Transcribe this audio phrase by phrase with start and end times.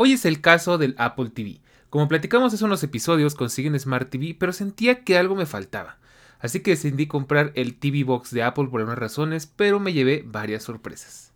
[0.00, 1.58] Hoy es el caso del Apple TV.
[1.90, 5.98] Como platicamos hace unos episodios, conseguí un Smart TV, pero sentía que algo me faltaba.
[6.38, 10.22] Así que decidí comprar el TV Box de Apple por algunas razones, pero me llevé
[10.24, 11.32] varias sorpresas.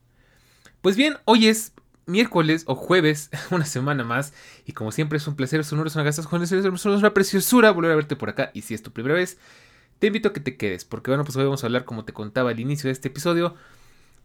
[0.80, 1.72] Pues bien, hoy es
[2.06, 4.32] miércoles o jueves, una semana más,
[4.64, 7.97] y como siempre es un placer, es una gastas jóvenes, es una preciosura volver a
[7.97, 9.38] verte por acá, y si es tu primera vez,
[9.98, 12.12] te invito a que te quedes, porque bueno, pues hoy vamos a hablar, como te
[12.12, 13.56] contaba al inicio de este episodio,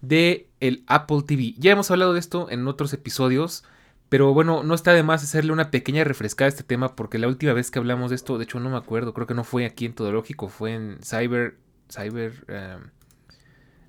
[0.02, 1.56] de el Apple TV.
[1.58, 3.64] Ya hemos hablado de esto en otros episodios,
[4.10, 7.28] pero bueno, no está de más hacerle una pequeña refrescada a este tema porque la
[7.28, 9.66] última vez que hablamos de esto, de hecho no me acuerdo, creo que no fue
[9.66, 11.58] aquí en Todo Lógico, fue en Cyber...
[11.92, 12.46] Cyber...
[12.48, 12.90] Em,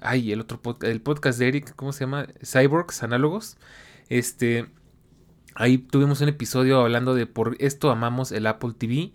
[0.00, 2.26] ay, el otro podcast, el podcast de Eric, ¿cómo se llama?
[2.44, 3.58] Cyborgs, análogos.
[4.08, 4.66] Este...
[5.54, 9.12] Ahí tuvimos un episodio hablando de por esto amamos el Apple TV.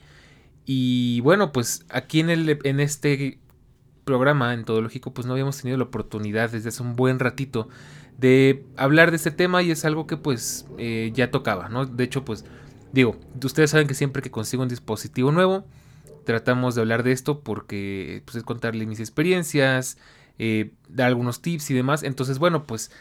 [0.65, 3.39] Y bueno, pues aquí en, el, en este
[4.03, 7.69] programa, en Todo Lógico, pues no habíamos tenido la oportunidad desde hace un buen ratito
[8.23, 11.85] de hablar de este tema y es algo que pues eh, ya tocaba, ¿no?
[11.85, 12.45] De hecho, pues
[12.93, 15.65] digo, ustedes saben que siempre que consigo un dispositivo nuevo,
[16.23, 19.97] tratamos de hablar de esto porque pues es contarle mis experiencias,
[20.39, 22.01] eh, dar algunos tips y demás.
[22.03, 22.91] Entonces, bueno, pues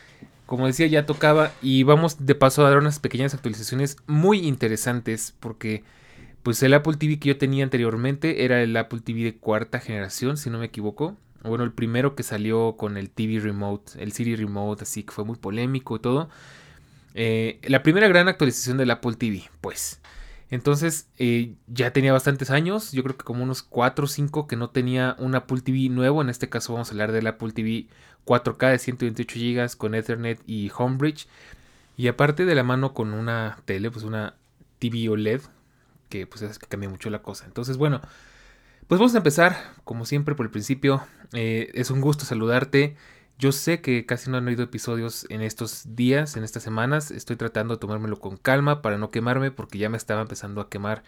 [0.44, 5.36] como decía, ya tocaba y vamos de paso a dar unas pequeñas actualizaciones muy interesantes
[5.38, 5.84] porque
[6.42, 10.36] pues el Apple TV que yo tenía anteriormente era el Apple TV de cuarta generación,
[10.36, 14.36] si no me equivoco bueno, el primero que salió con el TV Remote, el Siri
[14.36, 16.28] Remote, así que fue muy polémico y todo.
[17.14, 20.00] Eh, la primera gran actualización del Apple TV, pues.
[20.50, 24.56] Entonces eh, ya tenía bastantes años, yo creo que como unos 4 o 5 que
[24.56, 26.20] no tenía un Apple TV nuevo.
[26.20, 27.86] En este caso vamos a hablar del Apple TV
[28.26, 31.26] 4K de 128 GB con Ethernet y Homebridge.
[31.96, 34.34] Y aparte de la mano con una tele, pues una
[34.78, 35.40] TV OLED,
[36.10, 37.46] que pues es que cambia mucho la cosa.
[37.46, 38.02] Entonces bueno,
[38.88, 41.02] pues vamos a empezar, como siempre, por el principio.
[41.32, 42.96] Eh, es un gusto saludarte.
[43.38, 47.10] Yo sé que casi no han oído episodios en estos días, en estas semanas.
[47.10, 50.68] Estoy tratando de tomármelo con calma para no quemarme porque ya me estaba empezando a
[50.68, 51.02] quemar.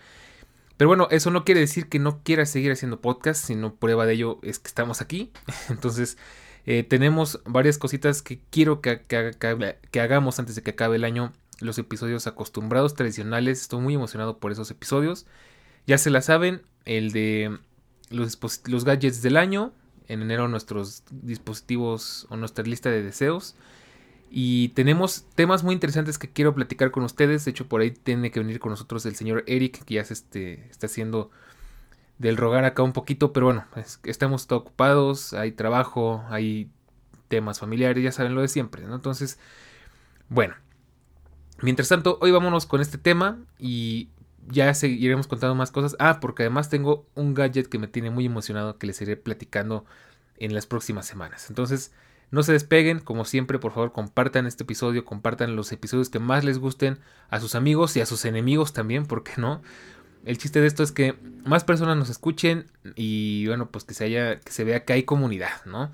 [0.77, 4.15] Pero bueno, eso no quiere decir que no quiera seguir haciendo podcast, sino prueba de
[4.15, 5.31] ello es que estamos aquí.
[5.69, 6.19] Entonces,
[6.67, 11.33] eh, tenemos varias cositas que quiero que, que, hagamos antes de que acabe el año.
[11.61, 13.61] Los episodios acostumbrados, tradicionales.
[13.61, 15.27] Estoy muy emocionado por esos episodios.
[15.87, 17.59] Ya se la saben, el de
[18.11, 19.73] los, gadgets del año.
[20.07, 23.57] En enero nuestros dispositivos o nuestra lista de deseos.
[24.31, 27.45] Y tenemos temas muy interesantes que quiero platicar con ustedes.
[27.45, 30.15] De hecho, por ahí tiene que venir con nosotros el señor Eric, que ya se
[30.15, 31.31] este, está haciendo
[32.19, 33.33] del rogar acá un poquito.
[33.33, 33.65] Pero bueno,
[34.03, 36.69] estamos ocupados, hay trabajo, hay
[37.29, 38.85] temas familiares, ya saben lo de siempre.
[38.85, 39.39] Entonces,
[40.29, 40.55] bueno.
[41.63, 44.09] Mientras tanto, hoy vámonos con este tema y
[44.49, 45.97] ya seguiremos contando más cosas.
[45.99, 49.85] Ah, porque además tengo un gadget que me tiene muy emocionado que les iré platicando
[50.39, 51.47] en las próximas semanas.
[51.49, 51.93] Entonces,
[52.31, 56.45] no se despeguen, como siempre, por favor, compartan este episodio, compartan los episodios que más
[56.45, 56.99] les gusten
[57.31, 59.63] a sus amigos y a sus enemigos también, ¿por qué no?
[60.25, 62.67] El chiste de esto es que más personas nos escuchen
[62.97, 65.93] y bueno, pues que se haya, que se vea que hay comunidad, ¿no?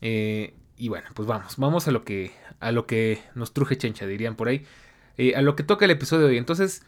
[0.00, 4.06] Eh, y bueno, pues vamos, vamos a lo que, a lo que nos truje chencha,
[4.06, 4.66] dirían por ahí,
[5.16, 6.38] eh, a lo que toca el episodio de hoy.
[6.38, 6.82] Entonces,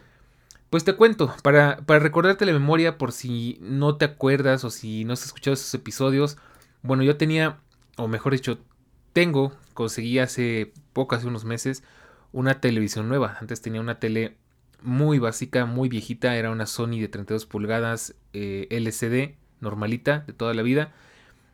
[0.71, 5.05] pues te cuento, para, para recordarte la memoria por si no te acuerdas o si
[5.05, 6.37] no has escuchado esos episodios.
[6.83, 7.59] Bueno, yo tenía,
[7.97, 8.59] o mejor dicho,
[9.13, 11.83] tengo, conseguí hace poco, hace unos meses,
[12.33, 13.37] una televisión nueva.
[13.41, 14.37] Antes tenía una tele
[14.83, 20.55] muy básica, muy viejita, era una Sony de 32 pulgadas eh, LCD, normalita, de toda
[20.55, 20.93] la vida.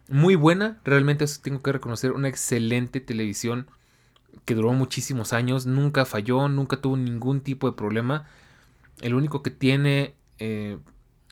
[0.08, 3.66] Muy buena, realmente eso tengo que reconocer, una excelente televisión
[4.44, 8.26] que duró muchísimos años, nunca falló, nunca tuvo ningún tipo de problema.
[9.02, 10.78] El único que tiene, eh,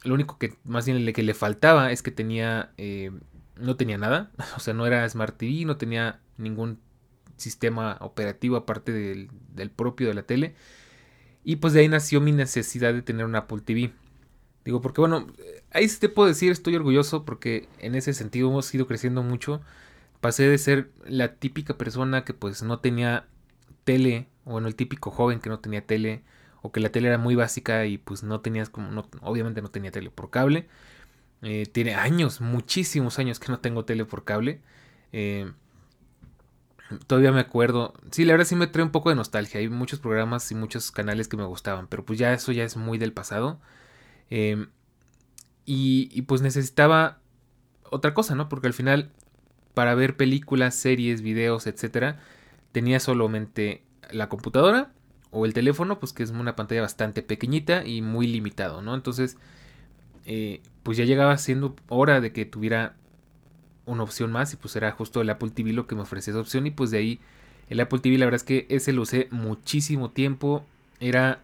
[0.05, 3.11] lo único que más bien le, que le faltaba es que tenía, eh,
[3.57, 6.79] no tenía nada, o sea, no era Smart TV, no tenía ningún
[7.41, 10.55] sistema operativo aparte del, propio de la tele.
[11.43, 13.93] Y pues de ahí nació mi necesidad de tener un Apple TV.
[14.65, 15.27] Digo, porque bueno,
[15.73, 19.63] ahí sí te puedo decir, estoy orgulloso porque en ese sentido hemos ido creciendo mucho.
[20.21, 23.27] Pasé de ser la típica persona que pues no tenía
[23.85, 26.23] tele, o bueno, el típico joven que no tenía tele,
[26.63, 29.91] o que la tele era muy básica y pues no tenías como, obviamente no tenía
[29.91, 30.69] tele por cable.
[31.43, 34.61] Eh, tiene años, muchísimos años que no tengo tele por cable.
[35.13, 35.51] Eh,
[37.07, 37.95] todavía me acuerdo.
[38.11, 39.61] Sí, la verdad sí me trae un poco de nostalgia.
[39.61, 42.77] Hay muchos programas y muchos canales que me gustaban, pero pues ya eso ya es
[42.77, 43.61] muy del pasado.
[44.31, 44.67] Eh,
[45.67, 47.21] y, pues necesitaba
[47.91, 48.49] otra cosa, ¿no?
[48.49, 49.13] Porque al final,
[49.75, 52.19] para ver películas, series, videos, etcétera,
[52.73, 54.93] tenía solamente la computadora
[55.31, 58.95] o el teléfono, pues que es una pantalla bastante pequeñita y muy limitado, ¿no?
[58.95, 59.37] Entonces,
[60.27, 62.95] eh, pues ya llegaba siendo hora de que tuviera
[63.87, 66.41] una opción más y pues era justo el Apple TV lo que me ofrecía esa
[66.41, 67.21] opción y pues de ahí
[67.69, 70.65] el Apple TV la verdad es que ese lo usé muchísimo tiempo,
[70.99, 71.41] era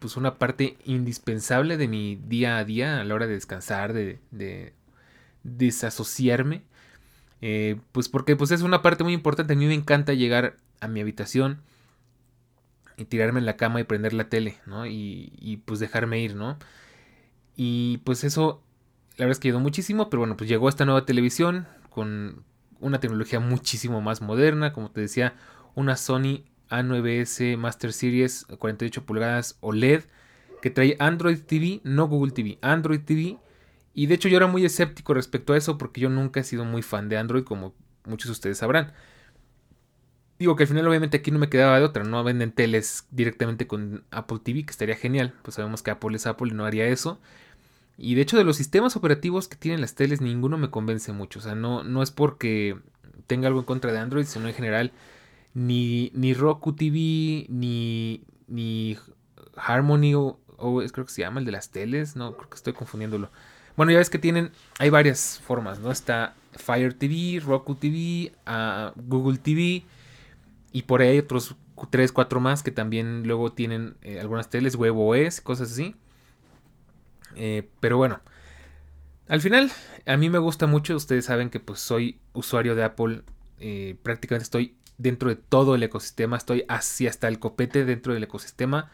[0.00, 4.72] pues una parte indispensable de mi día a día a la hora de descansar, de,
[5.44, 6.62] desasociarme.
[7.40, 9.54] Eh, pues porque pues es una parte muy importante.
[9.54, 11.60] A mí me encanta llegar a mi habitación
[12.96, 14.86] y tirarme en la cama y prender la tele, ¿no?
[14.86, 16.58] Y, y pues dejarme ir, ¿no?
[17.56, 18.62] Y pues eso,
[19.16, 22.44] la verdad es que ayudó muchísimo, pero bueno, pues llegó esta nueva televisión con
[22.80, 25.34] una tecnología muchísimo más moderna, como te decía,
[25.74, 30.04] una Sony a9S Master Series 48 pulgadas OLED
[30.62, 33.38] que trae Android TV, no Google TV, Android TV.
[33.92, 36.64] Y de hecho yo era muy escéptico respecto a eso porque yo nunca he sido
[36.64, 37.74] muy fan de Android como
[38.06, 38.92] muchos de ustedes sabrán.
[40.38, 43.66] Digo que al final obviamente aquí no me quedaba de otra, no venden teles directamente
[43.66, 46.86] con Apple TV, que estaría genial, pues sabemos que Apple es Apple y no haría
[46.86, 47.20] eso.
[47.96, 51.38] Y de hecho de los sistemas operativos que tienen las teles ninguno me convence mucho,
[51.38, 52.76] o sea, no, no es porque
[53.28, 54.92] tenga algo en contra de Android, sino en general
[55.54, 58.98] ni, ni Roku TV, ni, ni
[59.56, 60.38] Harmony, o,
[60.92, 63.30] creo que se llama el de las teles, no, creo que estoy confundiéndolo.
[63.76, 65.90] Bueno, ya ves que tienen, hay varias formas, ¿no?
[65.90, 69.84] Está Fire TV, Roku TV, ah, Google TV,
[70.74, 71.54] y por ahí hay otros
[71.90, 75.94] 3, 4 más que también luego tienen eh, algunas teles, WebOS, cosas así.
[77.36, 78.20] Eh, pero bueno,
[79.28, 79.70] al final
[80.04, 83.22] a mí me gusta mucho, ustedes saben que pues soy usuario de Apple,
[83.60, 88.24] eh, prácticamente estoy dentro de todo el ecosistema, estoy así hasta el copete dentro del
[88.24, 88.90] ecosistema.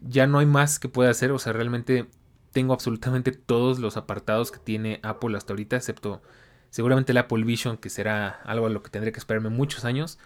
[0.00, 2.06] Ya no hay más que pueda hacer, o sea, realmente
[2.52, 6.22] tengo absolutamente todos los apartados que tiene Apple hasta ahorita, excepto
[6.70, 10.18] seguramente el Apple Vision, que será algo a lo que tendré que esperarme muchos años,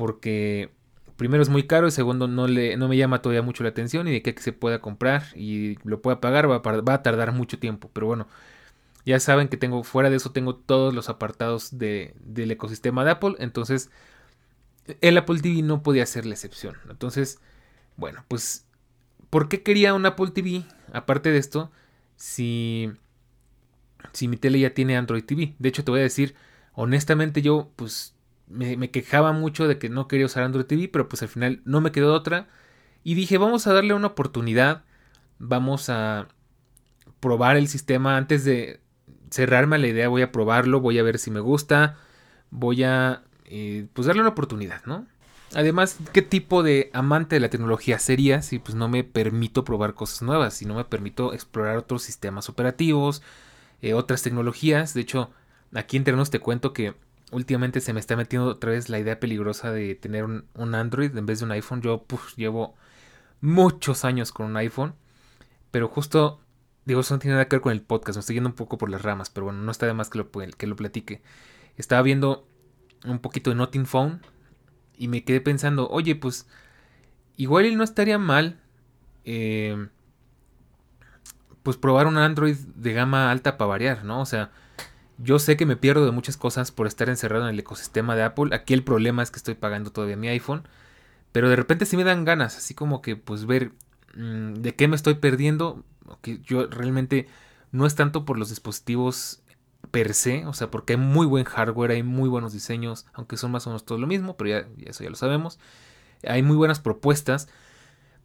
[0.00, 0.70] porque
[1.16, 4.08] primero es muy caro y segundo no, le, no me llama todavía mucho la atención
[4.08, 7.32] y de que se pueda comprar y lo pueda pagar va a, va a tardar
[7.32, 8.26] mucho tiempo, pero bueno,
[9.04, 13.10] ya saben que tengo fuera de eso tengo todos los apartados de, del ecosistema de
[13.10, 13.90] Apple, entonces
[15.02, 16.76] el Apple TV no podía ser la excepción.
[16.88, 17.38] Entonces,
[17.98, 18.64] bueno, pues,
[19.28, 20.64] ¿por qué quería un Apple TV?
[20.94, 21.70] Aparte de esto,
[22.16, 22.90] si,
[24.14, 25.56] si mi tele ya tiene Android TV.
[25.58, 26.34] De hecho, te voy a decir,
[26.72, 28.14] honestamente yo, pues,
[28.50, 31.80] me, quejaba mucho de que no quería usar Android TV, pero pues al final no
[31.80, 32.48] me quedó otra.
[33.04, 34.84] Y dije, vamos a darle una oportunidad.
[35.38, 36.28] Vamos a
[37.20, 38.80] probar el sistema antes de
[39.30, 40.08] cerrarme a la idea.
[40.08, 41.96] Voy a probarlo, voy a ver si me gusta.
[42.50, 45.06] Voy a eh, pues darle una oportunidad, ¿no?
[45.54, 49.94] Además, ¿qué tipo de amante de la tecnología sería si pues no me permito probar
[49.94, 53.22] cosas nuevas, si no me permito explorar otros sistemas operativos,
[53.82, 54.94] eh, otras tecnologías?
[54.94, 55.30] De hecho,
[55.74, 56.94] aquí en te cuento que
[57.30, 61.26] últimamente se me está metiendo otra vez la idea peligrosa de tener un, Android en
[61.26, 61.82] vez de un iPhone.
[61.82, 62.04] Yo
[62.36, 62.74] llevo
[63.40, 64.94] muchos años con un iPhone,
[65.70, 66.40] pero justo,
[66.84, 68.78] digo, eso no tiene nada que ver con el podcast, me estoy yendo un poco
[68.78, 71.22] por las ramas, pero bueno, no está de más que lo, que lo platique.
[71.76, 72.46] Estaba viendo
[73.04, 74.20] un poquito de Nothing Phone
[74.96, 76.46] y me quedé pensando, oye, pues
[77.36, 78.60] igual no estaría mal
[79.24, 79.88] eh,
[81.62, 84.20] pues probar un Android de gama alta para variar, ¿no?
[84.20, 84.50] O sea,
[85.22, 88.22] yo sé que me pierdo de muchas cosas por estar encerrado en el ecosistema de
[88.22, 88.54] Apple.
[88.54, 90.62] Aquí el problema es que estoy pagando todavía mi iPhone.
[91.32, 93.72] Pero de repente sí me dan ganas, así como que pues ver
[94.16, 95.84] mm, de qué me estoy perdiendo.
[96.22, 97.28] Que yo realmente
[97.70, 99.42] no es tanto por los dispositivos
[99.90, 103.50] per se, o sea, porque hay muy buen hardware, hay muy buenos diseños, aunque son
[103.50, 105.58] más o menos todo lo mismo, pero ya, eso ya lo sabemos.
[106.26, 107.48] Hay muy buenas propuestas,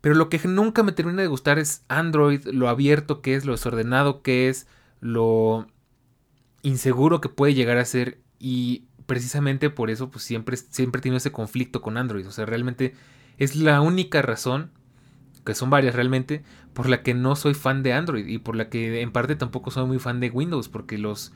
[0.01, 3.53] pero lo que nunca me termina de gustar es Android, lo abierto que es, lo
[3.53, 4.67] desordenado que es,
[4.99, 5.67] lo
[6.67, 11.31] inseguro que puede llegar a ser y precisamente por eso pues siempre siempre tiene ese
[11.31, 12.95] conflicto con Android, o sea, realmente
[13.37, 14.71] es la única razón
[15.45, 16.43] que son varias realmente,
[16.73, 19.71] por la que no soy fan de Android y por la que en parte tampoco
[19.71, 21.31] soy muy fan de Windows, porque los,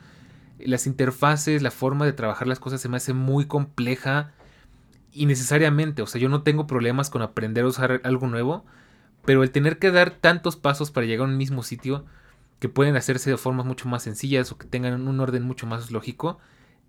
[0.58, 4.32] las interfaces, la forma de trabajar las cosas se me hace muy compleja
[5.12, 6.02] innecesariamente.
[6.02, 8.66] O sea, yo no tengo problemas con aprender a usar algo nuevo,
[9.24, 12.04] pero el tener que dar tantos pasos para llegar a un mismo sitio
[12.60, 15.90] que pueden hacerse de formas mucho más sencillas o que tengan un orden mucho más
[15.90, 16.38] lógico,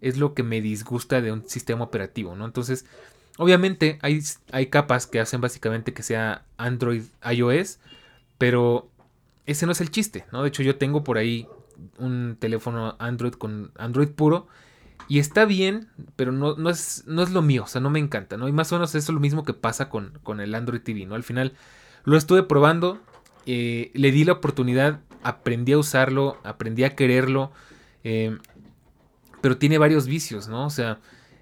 [0.01, 2.45] es lo que me disgusta de un sistema operativo, ¿no?
[2.45, 2.85] Entonces,
[3.37, 7.79] obviamente hay, hay capas que hacen básicamente que sea Android iOS,
[8.37, 8.89] pero
[9.45, 10.43] ese no es el chiste, ¿no?
[10.43, 11.47] De hecho, yo tengo por ahí
[11.97, 14.47] un teléfono Android con Android puro
[15.07, 17.99] y está bien, pero no, no, es, no es lo mío, o sea, no me
[17.99, 18.47] encanta, ¿no?
[18.47, 21.05] Y más o menos eso es lo mismo que pasa con, con el Android TV,
[21.05, 21.15] ¿no?
[21.15, 21.53] Al final
[22.03, 22.99] lo estuve probando,
[23.45, 27.51] eh, le di la oportunidad, aprendí a usarlo, aprendí a quererlo,
[28.03, 28.37] eh,
[29.41, 30.65] pero tiene varios vicios, ¿no?
[30.65, 30.99] O sea,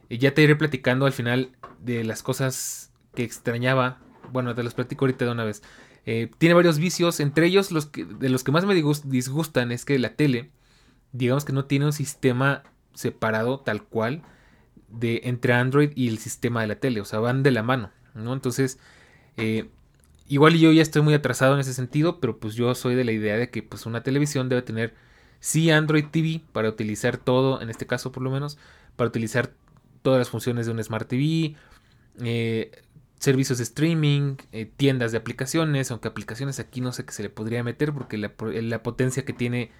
[0.09, 3.99] ya te iré platicando al final de las cosas que extrañaba,
[4.31, 5.61] bueno, te los platico ahorita de una vez.
[6.05, 9.85] Eh, tiene varios vicios, entre ellos los que, de los que más me disgustan es
[9.85, 10.49] que la tele,
[11.11, 14.23] digamos que no tiene un sistema separado tal cual
[14.87, 17.91] de entre Android y el sistema de la tele, o sea, van de la mano,
[18.15, 18.33] ¿no?
[18.33, 18.79] Entonces,
[19.37, 19.69] eh,
[20.29, 23.11] igual yo ya estoy muy atrasado en ese sentido, pero pues yo soy de la
[23.11, 24.93] idea de que pues una televisión debe tener
[25.39, 28.57] sí Android TV para utilizar todo, en este caso por lo menos,
[28.95, 29.51] para utilizar
[30.01, 31.55] todas las funciones de un Smart TV,
[32.21, 32.71] eh,
[33.19, 37.29] servicios de streaming, eh, tiendas de aplicaciones, aunque aplicaciones aquí no sé qué se le
[37.29, 39.71] podría meter porque la, potencia que tiene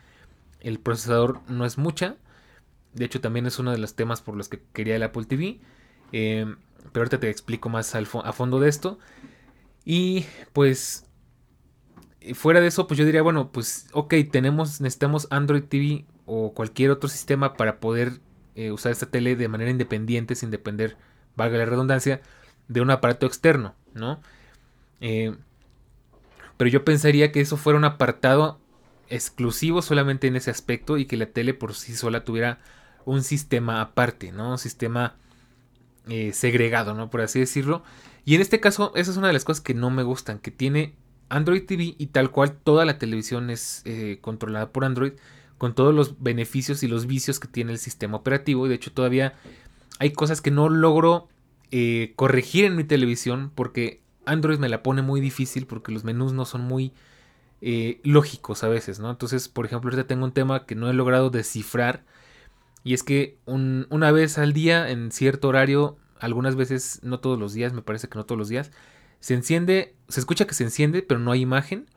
[0.61, 2.17] el procesador no es mucha.
[2.93, 5.59] De hecho también es uno de los temas por los que quería el Apple TV.
[6.11, 6.45] Eh,
[6.91, 8.99] pero ahorita te explico más a fondo de esto.
[9.91, 11.08] Y pues
[12.36, 16.91] fuera de eso, pues yo diría, bueno, pues ok, tenemos, necesitamos Android TV o cualquier
[16.91, 18.22] otro sistema para poder
[18.53, 20.96] eh, usar esta tele de manera independiente, sin depender,
[21.36, 22.22] valga la redundancia,
[22.67, 24.22] de un aparato externo, ¿no?
[25.01, 25.36] Eh,
[26.58, 28.60] pero yo pensaría que eso fuera un apartado
[29.08, 32.60] exclusivo solamente en ese aspecto y que la tele por sí sola tuviera
[33.05, 34.51] un sistema aparte, ¿no?
[34.51, 35.15] Un sistema
[36.08, 37.10] eh, segregado, ¿no?
[37.10, 37.81] Por así decirlo.
[38.25, 40.51] Y en este caso, esa es una de las cosas que no me gustan, que
[40.51, 40.95] tiene
[41.29, 45.13] Android TV y tal cual toda la televisión es eh, controlada por Android,
[45.57, 48.65] con todos los beneficios y los vicios que tiene el sistema operativo.
[48.65, 49.33] Y de hecho todavía
[49.99, 51.27] hay cosas que no logro
[51.71, 56.33] eh, corregir en mi televisión porque Android me la pone muy difícil porque los menús
[56.33, 56.93] no son muy
[58.03, 59.09] lógicos a veces, ¿no?
[59.11, 62.05] Entonces, por ejemplo, ahorita tengo un tema que no he logrado descifrar
[62.83, 67.53] y es que una vez al día, en cierto horario, algunas veces, no todos los
[67.53, 68.71] días, me parece que no todos los días,
[69.19, 71.88] se enciende, se escucha que se enciende, pero no hay imagen.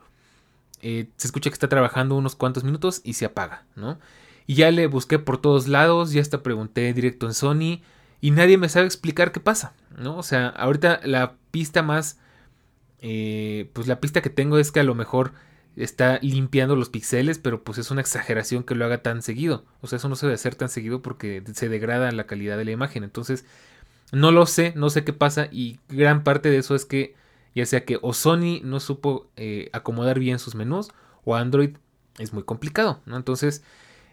[0.80, 3.98] Eh, se escucha que está trabajando unos cuantos minutos y se apaga, ¿no?
[4.46, 7.80] Y ya le busqué por todos lados, ya hasta pregunté directo en Sony
[8.20, 10.16] y nadie me sabe explicar qué pasa, ¿no?
[10.16, 12.18] O sea, ahorita la pista más,
[13.00, 15.32] eh, pues la pista que tengo es que a lo mejor
[15.76, 19.64] está limpiando los píxeles, pero pues es una exageración que lo haga tan seguido.
[19.80, 22.64] O sea, eso no se debe hacer tan seguido porque se degrada la calidad de
[22.64, 23.04] la imagen.
[23.04, 23.44] Entonces,
[24.12, 27.14] no lo sé, no sé qué pasa y gran parte de eso es que
[27.54, 30.90] ya sea que o Sony no supo eh, acomodar bien sus menús
[31.24, 31.76] o Android
[32.18, 33.16] es muy complicado, ¿no?
[33.16, 33.64] Entonces,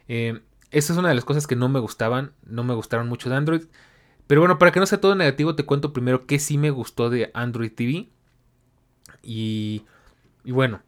[0.07, 0.41] eh,
[0.71, 3.35] esa es una de las cosas que no me gustaban, no me gustaron mucho de
[3.35, 3.63] Android.
[4.27, 7.09] Pero bueno, para que no sea todo negativo, te cuento primero qué sí me gustó
[7.09, 8.09] de Android TV.
[9.23, 9.85] Y,
[10.43, 10.81] y bueno,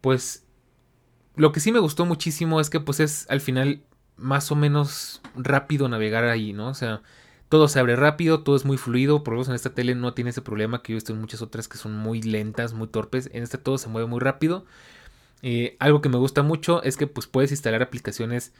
[0.00, 0.46] pues
[1.36, 3.82] lo que sí me gustó muchísimo es que pues es al final
[4.16, 6.68] más o menos rápido navegar ahí, ¿no?
[6.68, 7.02] O sea,
[7.48, 10.14] todo se abre rápido, todo es muy fluido, por lo menos en esta tele no
[10.14, 12.88] tiene ese problema que yo he visto en muchas otras que son muy lentas, muy
[12.88, 14.64] torpes, en esta todo se mueve muy rápido.
[15.42, 18.52] Eh, algo que me gusta mucho es que pues puedes instalar aplicaciones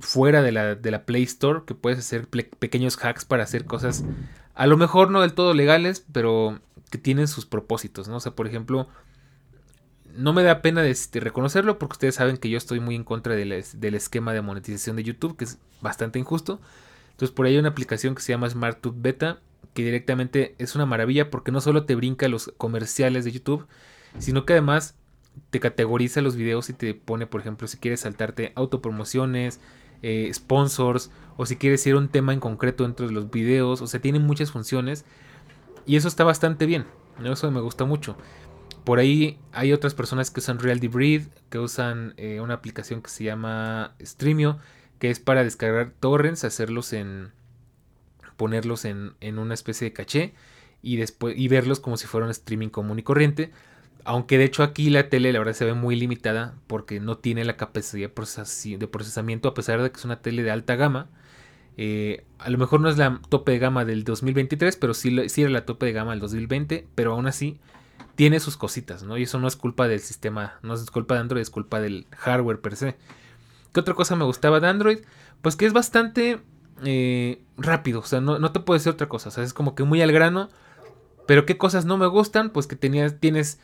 [0.00, 4.04] fuera de la, de la Play Store, que puedes hacer pequeños hacks para hacer cosas
[4.58, 8.16] a lo mejor no del todo legales, pero que tienen sus propósitos, ¿no?
[8.16, 8.88] O por ejemplo,
[10.16, 13.36] no me da pena este, reconocerlo porque ustedes saben que yo estoy muy en contra
[13.36, 16.60] del, esquema de monetización de YouTube, que es bastante injusto.
[17.18, 19.40] Entonces por ahí hay una aplicación que se llama SmartTube Beta,
[19.74, 23.66] que directamente es una maravilla porque no solo te brinca los comerciales de YouTube,
[24.20, 24.94] sino que además
[25.50, 29.58] te categoriza los videos y te pone, por ejemplo, si quieres saltarte autopromociones,
[30.02, 33.82] eh, sponsors, o si quieres ir a un tema en concreto dentro de los videos,
[33.82, 35.04] o sea, tiene muchas funciones.
[35.86, 36.84] Y eso está bastante bien,
[37.24, 38.16] eso me gusta mucho.
[38.84, 43.10] Por ahí hay otras personas que usan Real Breed, que usan eh, una aplicación que
[43.10, 44.60] se llama Streamio,
[44.98, 47.32] que es para descargar torrents, hacerlos en.
[48.36, 50.34] ponerlos en, en una especie de caché
[50.82, 53.50] y después y verlos como si fuera un streaming común y corriente.
[54.04, 57.44] Aunque de hecho aquí la tele la verdad se ve muy limitada porque no tiene
[57.44, 61.08] la capacidad de procesamiento a pesar de que es una tele de alta gama.
[61.76, 65.42] Eh, a lo mejor no es la tope de gama del 2023, pero sí, sí
[65.42, 67.60] era la tope de gama del 2020, pero aún así
[68.16, 69.16] tiene sus cositas, ¿no?
[69.16, 72.06] Y eso no es culpa del sistema, no es culpa de Android, es culpa del
[72.16, 72.96] hardware per se.
[73.72, 74.98] ¿Qué otra cosa me gustaba de Android?
[75.42, 76.40] Pues que es bastante
[76.84, 79.74] eh, rápido, o sea, no, no, te puedo decir otra cosa, o sea, es como
[79.74, 80.48] que muy al grano,
[81.26, 83.60] pero qué cosas no me gustan, pues que tenías, tienes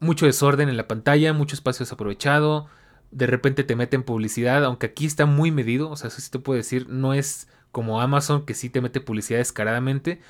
[0.00, 2.66] mucho desorden en la pantalla, mucho espacio desaprovechado,
[3.12, 6.38] de repente te meten publicidad, aunque aquí está muy medido, o sea, eso sí te
[6.38, 10.20] puedo decir, no es como Amazon que sí te mete publicidad descaradamente,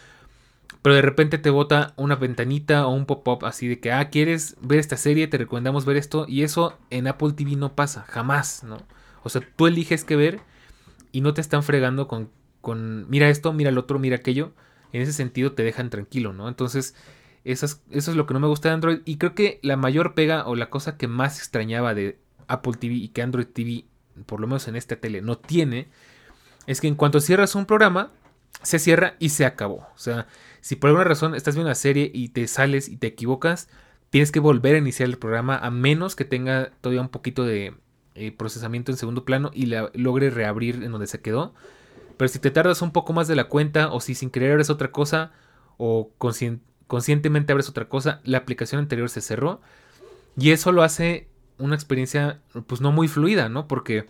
[0.81, 4.57] pero de repente te bota una ventanita o un pop-up así de que, ah, quieres
[4.61, 8.65] ver esta serie, te recomendamos ver esto, y eso en Apple TV no pasa, jamás,
[8.65, 8.79] ¿no?
[9.23, 10.41] O sea, tú eliges qué ver
[11.13, 14.53] y no te están fregando con, con mira esto, mira el otro, mira aquello.
[14.93, 16.49] En ese sentido te dejan tranquilo, ¿no?
[16.49, 16.95] Entonces,
[17.45, 18.99] eso es, eso es lo que no me gusta de Android.
[19.05, 22.95] Y creo que la mayor pega o la cosa que más extrañaba de Apple TV
[22.95, 23.85] y que Android TV,
[24.27, 25.89] por lo menos en esta tele, no tiene,
[26.67, 28.11] es que en cuanto cierras un programa,
[28.63, 29.87] se cierra y se acabó.
[29.95, 30.27] O sea,
[30.61, 33.69] si por alguna razón estás viendo una serie y te sales y te equivocas,
[34.11, 37.75] tienes que volver a iniciar el programa a menos que tenga todavía un poquito de
[38.15, 41.55] eh, procesamiento en segundo plano y la, logre reabrir en donde se quedó.
[42.17, 44.71] Pero si te tardas un poco más de la cuenta o si sin querer abres
[44.71, 45.33] otra cosa
[45.79, 49.61] o conscientemente abres otra cosa, la aplicación anterior se cerró.
[50.37, 51.29] Y eso lo hace
[51.59, 53.67] una experiencia pues no muy fluida, ¿no?
[53.67, 54.07] Porque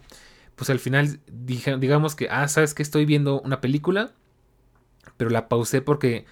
[0.57, 4.13] pues al final digamos que, ah, sabes que estoy viendo una película,
[5.17, 6.27] pero la pausé porque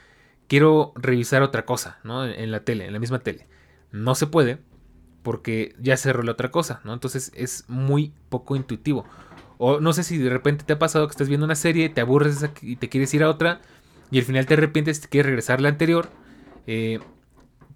[0.48, 2.24] quiero revisar otra cosa, ¿no?
[2.24, 3.46] En la tele, en la misma tele.
[3.92, 4.58] No se puede
[5.22, 6.92] porque ya cerró la otra cosa, ¿no?
[6.92, 9.04] Entonces es muy poco intuitivo.
[9.58, 12.00] O no sé si de repente te ha pasado que estás viendo una serie, te
[12.00, 13.60] aburres y te quieres ir a otra
[14.10, 16.08] y al final te arrepientes y te quieres regresar a la anterior.
[16.66, 17.00] Eh,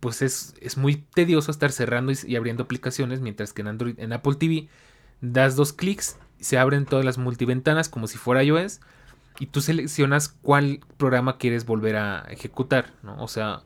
[0.01, 4.13] pues es, es, muy tedioso estar cerrando y, abriendo aplicaciones, mientras que en Android, en
[4.13, 4.69] Apple TV,
[5.23, 8.81] das dos clics, se abren todas las multiventanas como si fuera iOS,
[9.39, 13.23] y tú seleccionas cuál programa quieres volver a ejecutar, ¿no?
[13.23, 13.63] O sea,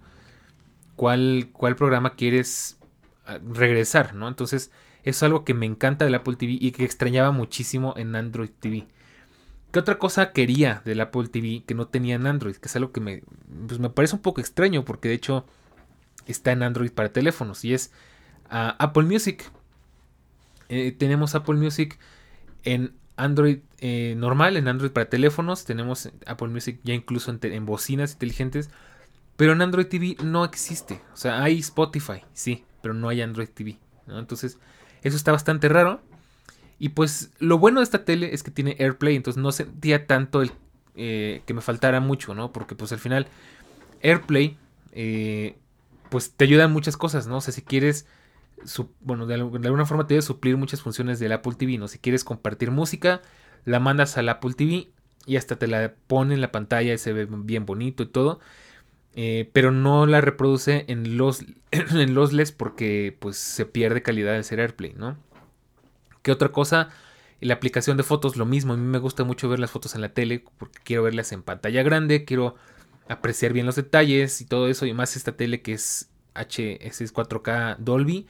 [0.97, 2.79] cuál, cuál programa quieres
[3.27, 4.29] ah, regresar, ¿no?
[4.29, 4.71] Entonces,
[5.05, 8.87] es algo que me encanta del Apple TV y que extrañaba muchísimo en Android TV.
[9.71, 12.57] ¿Qué otra cosa quería del Apple TV que no tenía en Android?
[12.57, 13.23] Que es algo que me,
[13.67, 15.45] pues me parece un poco extraño porque de hecho
[16.27, 17.93] está en Android para teléfonos y es
[18.49, 19.45] ah, Apple Music.
[20.71, 21.99] Eh, tenemos Apple Music
[22.65, 25.65] en Android eh, normal, en Android para teléfonos.
[25.65, 28.71] Tenemos Apple Music ya incluso en, bocinas inteligentes.
[29.37, 31.01] Pero en Android TV no existe.
[31.13, 33.79] O sea, hay Spotify, sí, pero no hay Android TV.
[34.09, 34.59] Entonces,
[35.03, 36.01] eso está bastante raro.
[36.81, 39.17] Y pues lo bueno de esta tele es que tiene AirPlay.
[39.17, 40.53] Entonces no sentía tanto el,
[40.97, 42.53] eh, que me faltara mucho, ¿no?
[42.53, 43.29] Porque pues al final
[44.03, 44.57] AirPlay
[46.09, 47.39] pues te ayudan muchas cosas, ¿no?
[47.39, 48.07] O sea, si quieres,
[49.01, 51.89] bueno, de, alguna forma te debe suplir muchas funciones del Apple TV, ¿no?
[51.89, 53.21] Si quieres compartir música,
[53.69, 54.89] la mandas al Apple TV
[55.27, 58.41] y hasta te la pone en la pantalla y se ve bien bonito y todo.
[59.15, 64.33] Eh, pero no la reproduce en los, en los LEDs porque pues se pierde calidad
[64.33, 65.19] de ser AirPlay, ¿no?
[66.23, 66.89] ¿Qué otra cosa?
[67.41, 68.73] La aplicación de fotos, lo mismo.
[68.73, 71.43] A mí me gusta mucho ver las fotos en la tele porque quiero verlas en
[71.43, 72.57] pantalla grande, quiero
[73.09, 74.87] apreciar bien los detalles y todo eso.
[74.87, 78.27] Y más esta tele que es HS 4K Dolby.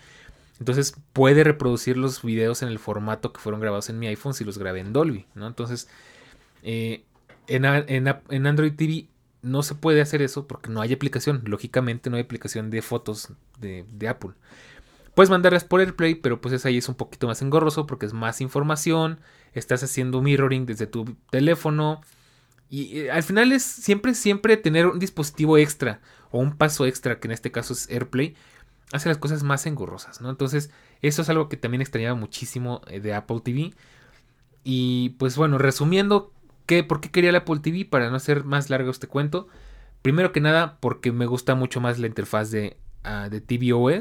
[0.59, 4.44] Entonces puede reproducir los videos en el formato que fueron grabados en mi iPhone si
[4.44, 5.27] los grabé en Dolby.
[5.35, 5.47] ¿no?
[5.47, 5.88] Entonces
[6.62, 7.05] eh,
[7.47, 7.66] en,
[8.47, 9.09] Android TV
[9.42, 11.42] no se puede hacer eso porque no hay aplicación.
[11.44, 14.33] Lógicamente no hay aplicación de fotos de, de Apple.
[15.14, 18.40] Puedes mandarlas por AirPlay, pero pues ahí es un poquito más engorroso porque es más
[18.40, 19.18] información.
[19.53, 22.03] Estás haciendo mirroring desde tu teléfono.
[22.71, 27.18] Y eh, al final es siempre, siempre tener un dispositivo extra o un paso extra,
[27.18, 28.37] que en este caso es AirPlay,
[28.92, 30.31] hace las cosas más engorrosas, ¿no?
[30.31, 30.70] Entonces,
[31.03, 33.72] eso es algo que también extrañaba muchísimo eh, de Apple TV.
[34.64, 36.33] Y pues bueno, resumiendo,
[36.66, 37.85] ¿qué, ¿por qué quería el Apple TV?
[37.85, 39.48] Para no hacer más largo este cuento.
[40.03, 44.01] Primero que nada, porque me gusta mucho más la interfaz de, uh, de.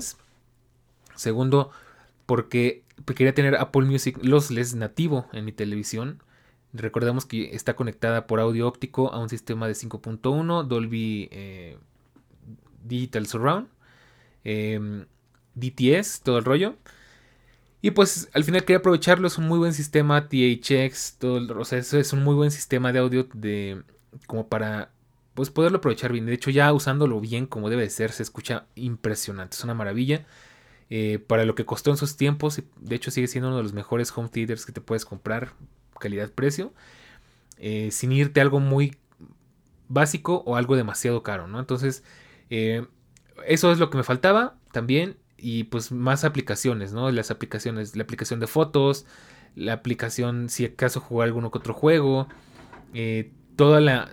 [1.15, 1.71] Segundo,
[2.25, 6.21] porque quería tener Apple Music lossless nativo en mi televisión.
[6.73, 11.77] Recordemos que está conectada por audio óptico a un sistema de 5.1 Dolby eh,
[12.83, 13.67] Digital Surround,
[14.47, 15.05] em,
[15.55, 16.77] DTS, todo el rollo.
[17.81, 21.79] Y pues al final quería aprovecharlo, es un muy buen sistema THX, todo o sea,
[21.79, 23.83] es un muy buen sistema de audio de
[24.25, 24.91] como para
[25.33, 26.25] pues poderlo aprovechar bien.
[26.25, 30.25] De hecho ya usándolo bien como debe de ser, se escucha impresionante, es una maravilla.
[30.89, 33.73] Eh, para lo que costó en sus tiempos, de hecho sigue siendo uno de los
[33.73, 35.51] mejores home theaters que te puedes comprar
[35.99, 36.73] calidad-precio,
[37.57, 38.97] eh, sin irte a algo muy
[39.89, 41.59] básico o algo demasiado caro, ¿no?
[41.59, 42.03] Entonces,
[42.49, 42.85] eh,
[43.45, 47.11] eso es lo que me faltaba también y pues más aplicaciones, ¿no?
[47.11, 49.05] Las aplicaciones, la aplicación de fotos,
[49.55, 52.27] la aplicación si acaso jugar que otro juego,
[52.93, 54.09] eh, toda la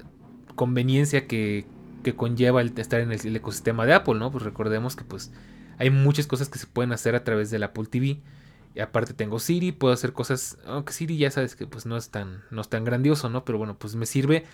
[0.54, 1.66] conveniencia que,
[2.02, 4.30] que, conlleva el estar en el, ecosistema de Apple, ¿no?
[4.30, 5.32] Pues recordemos que pues
[5.78, 8.20] hay muchas cosas que se pueden hacer a través del Apple TV
[8.74, 12.10] Y aparte tengo Siri, puedo hacer cosas, aunque Siri ya sabes que pues no es
[12.10, 13.44] tan, no es tan grandioso, ¿no?
[13.44, 14.44] Pero bueno, pues me sirve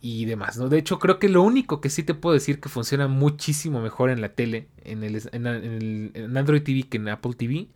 [0.00, 0.68] y demás, ¿no?
[0.68, 4.10] De hecho, creo que lo único que sí te puedo decir que funciona muchísimo mejor
[4.10, 7.68] en la tele, en el, en Android TV que en Apple TV,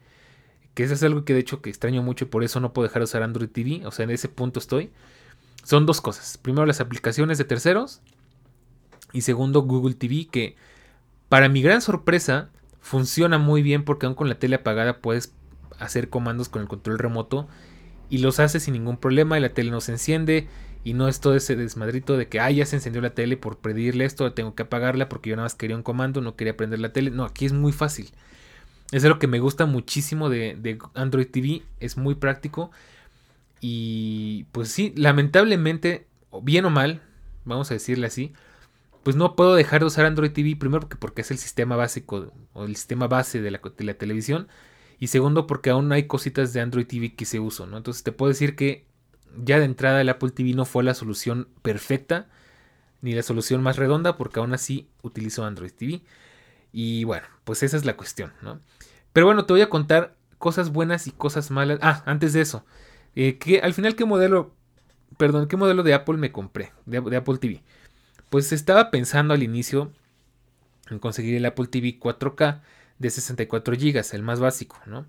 [0.74, 2.87] que eso es algo que de hecho que extraño mucho y por eso no puedo
[2.88, 4.90] dejar de usar Android TV, o sea, en ese punto estoy,
[5.64, 6.38] son dos cosas.
[6.38, 8.00] Primero, las aplicaciones de terceros
[9.12, 10.56] y segundo, Google TV, que
[11.28, 15.33] para mi gran sorpresa funciona muy bien porque aún con la tele apagada puedes
[15.78, 17.48] hacer comandos con el control remoto
[18.09, 20.48] y los hace sin ningún problema y la tele no se enciende
[20.82, 23.58] y no es todo ese desmadrito de que, ah, ya se encendió la tele por
[23.58, 26.80] pedirle esto, tengo que apagarla porque yo nada más quería un comando, no quería prender
[26.80, 27.10] la tele.
[27.10, 28.10] No, aquí es muy fácil.
[28.92, 32.70] Es lo que me gusta muchísimo de, Android TV, es muy práctico.
[33.60, 36.06] Y pues sí, lamentablemente,
[36.42, 37.02] bien o mal,
[37.44, 38.32] vamos a decirle así,
[39.02, 42.32] pues no puedo dejar de usar Android TV, primero porque, porque es el sistema básico
[42.54, 44.48] o el sistema base de la, de la televisión.
[44.98, 47.78] Y segundo, porque aún hay cositas de Android TV que se uso, ¿no?
[47.78, 48.89] Entonces te puedo decir que
[49.44, 52.28] ya de entrada el Apple TV no fue la solución perfecta
[53.02, 56.02] ni la solución más redonda porque aún así utilizo Android TV.
[56.72, 58.60] Y bueno, pues esa es la cuestión, ¿no?
[59.12, 61.78] Pero bueno, te voy a contar cosas buenas y cosas malas.
[61.82, 62.64] Ah, antes de eso,
[63.16, 64.54] eh, al final qué modelo,
[65.16, 67.62] perdón, qué modelo de Apple me compré, de, de Apple TV.
[68.28, 69.92] Pues estaba pensando al inicio
[70.90, 72.60] en conseguir el Apple TV 4K
[72.98, 75.06] de 64 GB, el más básico, ¿no?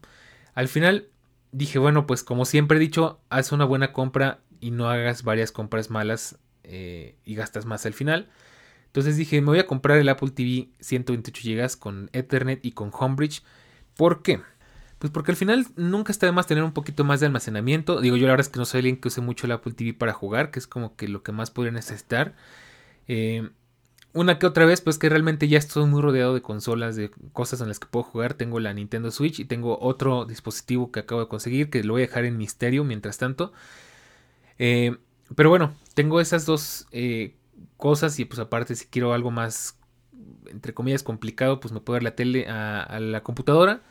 [0.56, 1.11] Al final
[1.52, 5.52] dije, bueno, pues como siempre he dicho, haz una buena compra y no hagas varias
[5.52, 8.30] compras malas eh, y gastas más al final.
[8.88, 12.92] Entonces dije, me voy a comprar el Apple TV 128 GB con Ethernet y con
[12.94, 13.44] Homebridge.
[13.96, 14.42] ¿Por qué?
[15.00, 18.02] Pues porque al final nunca está de más tener un poquito más de almacenamiento.
[18.02, 19.94] Digo, yo la verdad es que no soy alguien que use mucho el Apple TV
[19.94, 22.36] para jugar, que es como que lo que más podría necesitar.
[23.08, 23.50] Eh,
[24.14, 27.62] una que otra vez, pues que realmente ya estoy muy rodeado de consolas, de cosas
[27.62, 28.34] en las que puedo jugar.
[28.34, 32.04] Tengo la Nintendo Switch y tengo otro dispositivo que acabo de conseguir, que lo voy
[32.04, 33.54] a dejar en misterio mientras tanto.
[34.60, 34.98] Eh,
[35.36, 37.36] pero bueno, tengo esas dos eh,
[37.78, 39.78] cosas y pues aparte si quiero algo más,
[40.48, 43.82] entre comillas, complicado, pues me puedo dar la tele a, a la computadora.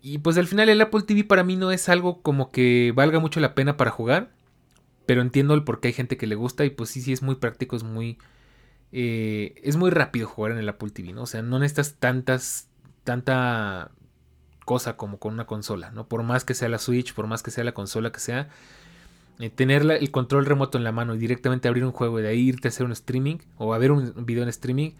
[0.00, 3.18] Y pues al final el Apple TV para mí no es algo como que valga
[3.18, 4.30] mucho la pena para jugar.
[5.06, 7.22] Pero entiendo el por qué hay gente que le gusta y pues sí, sí es
[7.22, 8.18] muy práctico, es muy
[8.92, 11.22] eh, es muy rápido jugar en el Apple TV, ¿no?
[11.22, 12.68] O sea, no necesitas tantas,
[13.04, 13.90] tanta
[14.64, 16.08] cosa como con una consola, ¿no?
[16.08, 18.48] Por más que sea la Switch, por más que sea la consola que sea,
[19.38, 22.28] eh, tener el control remoto en la mano y directamente abrir un juego y de
[22.28, 24.92] ahí irte a hacer un streaming o a ver un video en streaming,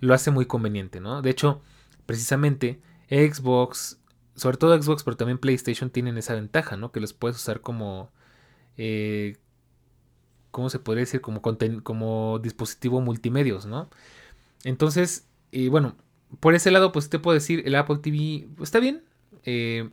[0.00, 1.22] lo hace muy conveniente, ¿no?
[1.22, 1.60] De hecho,
[2.06, 3.98] precisamente Xbox,
[4.34, 6.92] sobre todo Xbox, pero también PlayStation tienen esa ventaja, ¿no?
[6.92, 8.10] Que los puedes usar como
[8.76, 9.36] eh,
[10.50, 11.20] ¿cómo se podría decir?
[11.20, 11.42] Como,
[11.82, 13.88] como dispositivo multimedios, ¿no?
[14.64, 15.96] Entonces, eh, bueno,
[16.40, 19.02] por ese lado, pues te puedo decir, el Apple TV está bien.
[19.44, 19.88] Eh,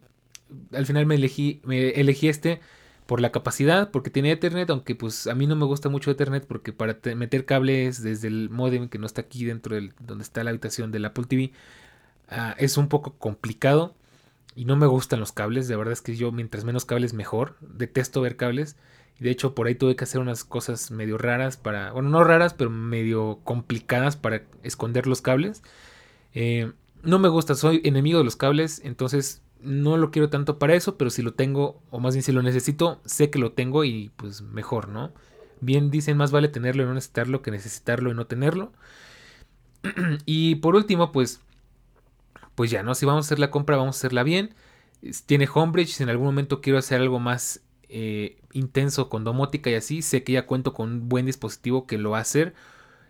[0.73, 2.61] al final me elegí, me elegí este
[3.05, 6.45] por la capacidad, porque tiene Ethernet, aunque pues a mí no me gusta mucho Ethernet
[6.45, 10.43] porque para meter cables desde el modem que no está aquí dentro de donde está
[10.43, 11.51] la habitación del Apple TV
[12.29, 13.93] ah, es un poco complicado
[14.55, 17.57] y no me gustan los cables, de verdad es que yo mientras menos cables mejor,
[17.61, 18.77] detesto ver cables.
[19.19, 22.53] De hecho, por ahí tuve que hacer unas cosas medio raras para, bueno, no raras,
[22.53, 25.63] pero medio complicadas para esconder los cables.
[26.33, 26.73] Eh,
[27.03, 30.97] no me gusta, soy enemigo de los cables, entonces no lo quiero tanto para eso,
[30.97, 34.11] pero si lo tengo, o más bien si lo necesito, sé que lo tengo y
[34.17, 35.13] pues mejor, ¿no?
[35.61, 38.73] Bien dicen, más vale tenerlo y no necesitarlo que necesitarlo y no tenerlo.
[40.25, 41.41] y por último, pues,
[42.53, 42.95] pues ya, ¿no?
[42.95, 44.53] Si vamos a hacer la compra, vamos a hacerla bien.
[45.25, 49.75] Tiene Homebridge, si en algún momento quiero hacer algo más eh, intenso con domótica y
[49.75, 52.53] así, sé que ya cuento con un buen dispositivo que lo va a hacer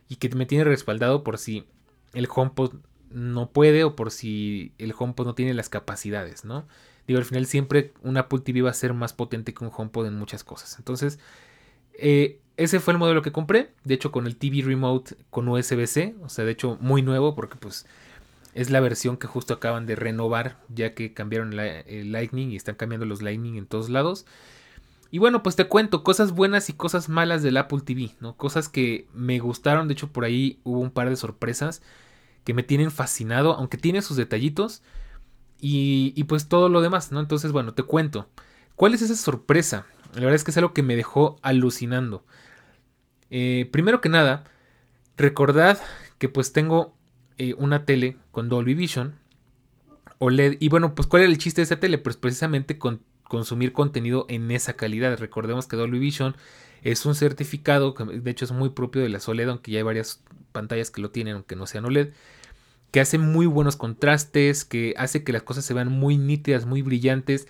[0.10, 1.66] y que me tiene respaldado por si
[2.14, 2.76] el HomePod
[3.10, 6.68] no puede o por si el HomePod no tiene las capacidades, ¿no?
[7.08, 10.08] Digo, al final siempre un Apple TV va a ser más potente que un HomePod
[10.08, 10.78] en muchas cosas.
[10.80, 11.20] Entonces,
[11.94, 13.72] eh, ese fue el modelo que compré.
[13.84, 16.16] De hecho, con el TV Remote con USB-C.
[16.24, 17.86] O sea, de hecho, muy nuevo porque pues
[18.54, 22.76] es la versión que justo acaban de renovar ya que cambiaron el Lightning y están
[22.76, 24.26] cambiando los Lightning en todos lados.
[25.12, 28.36] Y bueno, pues te cuento cosas buenas y cosas malas del Apple TV, ¿no?
[28.36, 31.82] Cosas que me gustaron, de hecho por ahí hubo un par de sorpresas
[32.44, 34.84] que me tienen fascinado, aunque tiene sus detallitos
[35.60, 37.20] y, pues todo lo demás, ¿no?
[37.20, 38.28] Entonces, bueno, te cuento.
[38.76, 39.86] ¿Cuál es esa sorpresa?
[40.14, 42.24] La verdad es que es algo que me dejó alucinando.
[43.32, 44.44] Eh, primero que nada,
[45.18, 45.80] recordad
[46.20, 46.94] que pues tengo
[47.38, 49.16] eh, una tele con Dolby Vision
[50.20, 50.58] OLED.
[50.60, 51.98] Y bueno, pues ¿cuál era el chiste de esa tele?
[51.98, 55.18] Pues precisamente con consumir contenido en esa calidad.
[55.18, 56.36] Recordemos que Dolby Vision
[56.84, 59.84] es un certificado que de hecho es muy propio de la OLED, aunque ya hay
[59.84, 62.10] varias pantallas que lo tienen, aunque no sean OLED,
[62.92, 66.82] que hace muy buenos contrastes, que hace que las cosas se vean muy nítidas, muy
[66.82, 67.48] brillantes,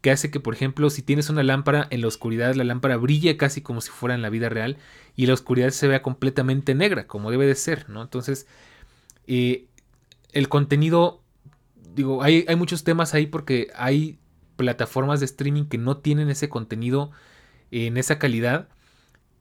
[0.00, 3.36] que hace que, por ejemplo, si tienes una lámpara en la oscuridad, la lámpara brille
[3.36, 4.78] casi como si fuera en la vida real
[5.16, 8.02] y la oscuridad se vea completamente negra, como debe de ser, ¿no?
[8.02, 8.46] Entonces,
[9.26, 9.66] eh,
[10.32, 11.20] el contenido,
[11.94, 14.18] digo, hay, hay muchos temas ahí porque hay
[14.58, 17.10] plataformas de streaming que no tienen ese contenido
[17.70, 18.68] en esa calidad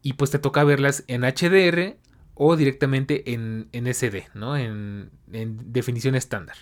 [0.01, 1.97] y pues te toca verlas en HDR
[2.35, 4.55] o directamente en, en SD, ¿no?
[4.55, 6.55] En, en definición estándar.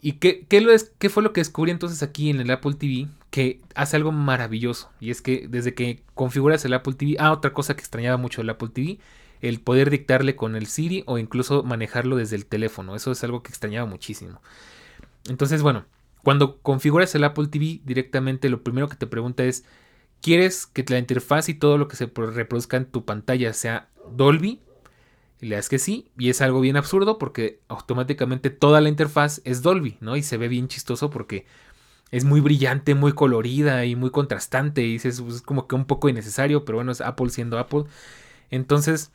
[0.00, 0.64] ¿Y qué, qué,
[0.98, 3.08] qué fue lo que descubrí entonces aquí en el Apple TV?
[3.30, 4.90] Que hace algo maravilloso.
[5.00, 8.42] Y es que desde que configuras el Apple TV, ah, otra cosa que extrañaba mucho
[8.42, 8.98] el Apple TV,
[9.40, 12.94] el poder dictarle con el Siri o incluso manejarlo desde el teléfono.
[12.94, 14.42] Eso es algo que extrañaba muchísimo.
[15.26, 15.86] Entonces, bueno,
[16.24, 19.64] cuando configuras el Apple TV directamente, lo primero que te pregunta es,
[20.20, 24.60] ¿quieres que la interfaz y todo lo que se reproduzca en tu pantalla sea Dolby?
[25.40, 29.42] Y le das que sí, y es algo bien absurdo porque automáticamente toda la interfaz
[29.44, 30.16] es Dolby, ¿no?
[30.16, 31.46] Y se ve bien chistoso porque
[32.10, 34.82] es muy brillante, muy colorida y muy contrastante.
[34.82, 37.84] Y pues, es como que un poco innecesario, pero bueno, es Apple siendo Apple.
[38.50, 39.12] Entonces,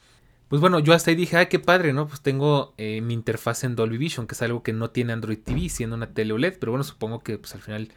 [0.50, 2.08] pues bueno, yo hasta ahí dije, ay, qué padre, ¿no?
[2.08, 5.38] Pues tengo eh, mi interfaz en Dolby Vision, que es algo que no tiene Android
[5.38, 7.90] TV, siendo una tele OLED, pero bueno, supongo que pues al final,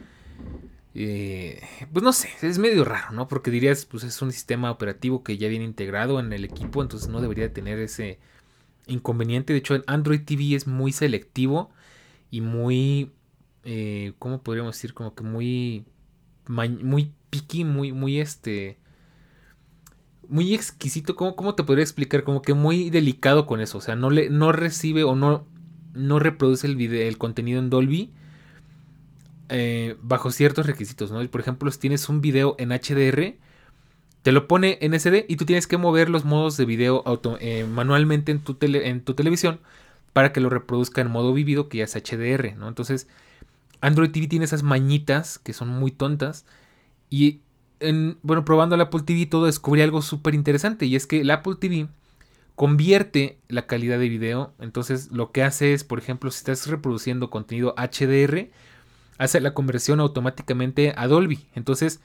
[0.94, 3.26] eh, pues no sé, es medio raro, ¿no?
[3.26, 7.08] Porque dirías, pues es un sistema operativo que ya viene integrado en el equipo, entonces
[7.08, 8.18] no debería tener ese
[8.86, 9.54] inconveniente.
[9.54, 11.70] De hecho, Android TV es muy selectivo
[12.30, 13.12] y muy,
[13.64, 14.92] eh, ¿cómo podríamos decir?
[14.92, 15.86] Como que muy,
[16.48, 18.81] muy picky, muy, muy este
[20.32, 21.14] muy exquisito.
[21.14, 22.24] ¿Cómo, ¿Cómo, te podría explicar?
[22.24, 23.78] Como que muy delicado con eso.
[23.78, 25.46] O sea, no, le, no recibe o no,
[25.92, 28.10] no reproduce el, video, el contenido en Dolby
[29.50, 31.12] eh, bajo ciertos requisitos.
[31.12, 31.24] ¿no?
[31.28, 33.36] Por ejemplo, si tienes un video en HDR,
[34.22, 37.04] te lo pone en SD y tú tienes que mover los modos de video
[37.40, 39.60] eh, manualmente en tu, en tu televisión
[40.14, 42.56] para que lo reproduzca en modo vivido, que ya es HDR.
[42.56, 42.68] ¿no?
[42.68, 43.06] Entonces,
[43.82, 46.46] Android TV tiene esas mañitas que son muy tontas.
[47.10, 47.40] Y
[48.22, 51.56] bueno, probando el Apple TV todo descubrí algo súper interesante y es que el Apple
[51.58, 51.88] TV
[52.54, 54.52] convierte la calidad de video.
[54.60, 58.50] Entonces lo que hace es, por ejemplo, si estás reproduciendo contenido HDR,
[59.18, 61.46] hace la conversión automáticamente a Dolby.
[61.54, 62.00] Entonces,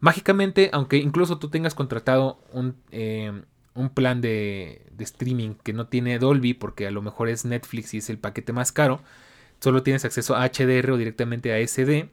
[0.00, 3.42] mágicamente, aunque incluso tú tengas contratado un, eh,
[3.74, 7.94] un plan de, de, streaming que no tiene Dolby, porque a lo mejor es Netflix
[7.94, 9.00] y es el paquete más caro,
[9.60, 12.10] solo tienes acceso a HDR o directamente a SD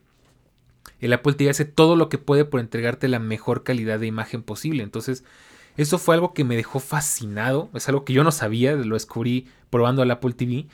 [1.02, 4.42] el Apple TV hace todo lo que puede por entregarte la mejor calidad de imagen
[4.42, 4.84] posible.
[4.84, 5.24] Entonces,
[5.76, 7.70] eso fue algo que me dejó fascinado.
[7.74, 10.68] Es algo que yo no sabía, lo descubrí probando al Apple TV.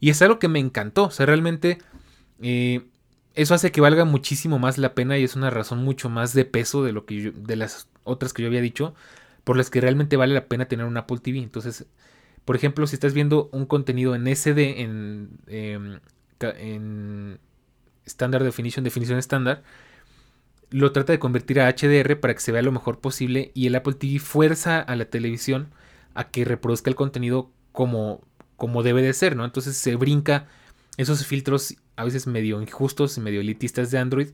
[0.00, 1.04] Y es algo que me encantó.
[1.04, 1.78] O sea, realmente
[2.40, 2.86] eh,
[3.34, 6.46] eso hace que valga muchísimo más la pena y es una razón mucho más de
[6.46, 8.94] peso de lo que de las otras que yo había dicho,
[9.44, 11.40] por las que realmente vale la pena tener un Apple TV.
[11.40, 11.86] Entonces,
[12.46, 16.00] por ejemplo, si estás viendo un contenido en SD, en, em,
[16.40, 17.38] en
[18.06, 19.62] Standard Definition, definición estándar,
[20.70, 23.74] lo trata de convertir a HDR para que se vea lo mejor posible y el
[23.76, 25.68] Apple TV fuerza a la televisión
[26.14, 28.20] a que reproduzca el contenido como,
[28.56, 29.44] como debe de ser, ¿no?
[29.44, 30.46] Entonces se brinca
[30.96, 34.28] esos filtros a veces medio injustos y medio elitistas de Android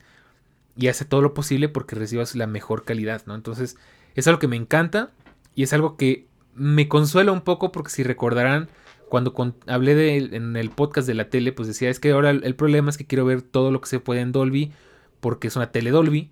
[0.77, 3.35] y hace todo lo posible porque recibas la mejor calidad, ¿no?
[3.35, 3.77] Entonces
[4.15, 5.11] es algo que me encanta
[5.55, 8.69] y es algo que me consuela un poco porque si recordarán
[9.11, 9.35] cuando
[9.67, 12.89] hablé de, en el podcast de la tele, pues decía, es que ahora el, problema
[12.89, 14.73] es que quiero ver todo lo que se puede en Dolby,
[15.21, 16.31] porque es una tele Dolby,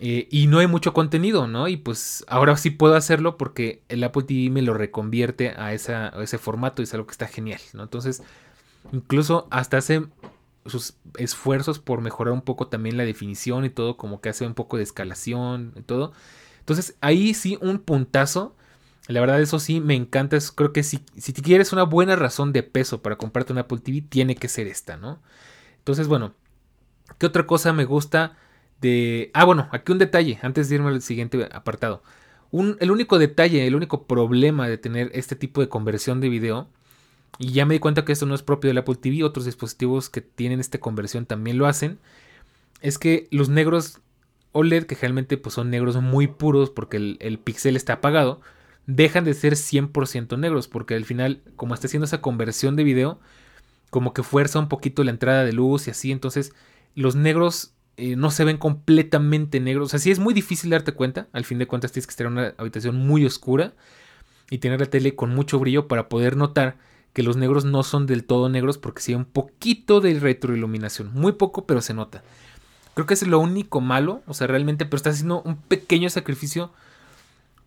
[0.00, 1.68] eh, y no hay mucho contenido, ¿no?
[1.68, 6.38] Y pues ahora sí puedo hacerlo porque el Apple TV me lo reconvierte a, ese
[6.38, 7.84] formato y es algo que está genial, ¿no?
[7.84, 8.22] Entonces,
[8.92, 10.06] incluso hasta hace
[10.66, 14.54] sus esfuerzos por mejorar un poco también la definición y todo, como que hace un
[14.54, 16.12] poco de escalación y todo.
[16.58, 18.55] Entonces, ahí sí un puntazo
[19.08, 20.36] la verdad, eso sí, me encanta.
[20.54, 24.02] Creo que si, si quieres una buena razón de peso para comprarte una Apple TV,
[24.02, 25.20] tiene que ser esta, ¿no?
[25.78, 26.34] Entonces, bueno,
[27.18, 28.36] ¿qué otra cosa me gusta
[28.80, 29.30] de...
[29.32, 32.02] Ah, bueno, aquí un detalle, antes de irme al siguiente apartado.
[32.50, 36.68] Un, el único detalle, el único problema de tener este tipo de conversión de video,
[37.38, 40.10] y ya me di cuenta que esto no es propio del Apple TV, otros dispositivos
[40.10, 41.98] que tienen esta conversión también lo hacen,
[42.80, 44.00] es que los negros
[44.52, 48.40] OLED, que generalmente pues, son negros muy puros porque el, el pixel está apagado,
[48.86, 53.20] dejan de ser 100% negros, porque al final, como está haciendo esa conversión de video,
[53.90, 56.52] como que fuerza un poquito la entrada de luz y así, entonces
[56.94, 60.92] los negros eh, no se ven completamente negros, o sea, sí es muy difícil darte
[60.92, 63.74] cuenta, al fin de cuentas tienes que estar en una habitación muy oscura
[64.50, 66.76] y tener la tele con mucho brillo para poder notar
[67.12, 71.12] que los negros no son del todo negros porque sí hay un poquito de retroiluminación,
[71.14, 72.22] muy poco, pero se nota.
[72.94, 76.72] Creo que es lo único malo, o sea, realmente, pero estás haciendo un pequeño sacrificio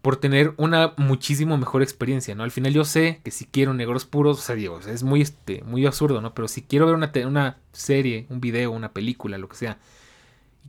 [0.01, 2.43] por tener una muchísimo mejor experiencia, ¿no?
[2.43, 5.61] Al final yo sé que si quiero negros puros, o sea, digo, es muy, este,
[5.63, 6.33] muy absurdo, ¿no?
[6.33, 9.77] Pero si quiero ver una, una serie, un video, una película, lo que sea,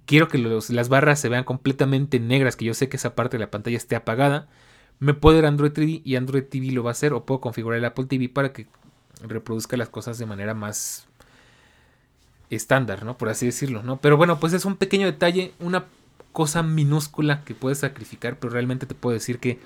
[0.05, 3.45] quiero que las barras se vean completamente negras, que yo sé que esa parte de
[3.45, 4.49] la pantalla esté apagada,
[4.99, 7.41] me puedo ir a Android TV y Android TV lo va a hacer, o puedo
[7.41, 8.67] configurar el Apple TV para que
[9.23, 11.07] reproduzca las cosas de manera más
[12.51, 13.17] estándar, ¿no?
[13.17, 14.01] Por así decirlo, ¿no?
[14.01, 15.87] Pero bueno, pues es un pequeño detalle, una
[16.33, 19.59] cosa minúscula que puedes sacrificar, pero realmente te puedo decir que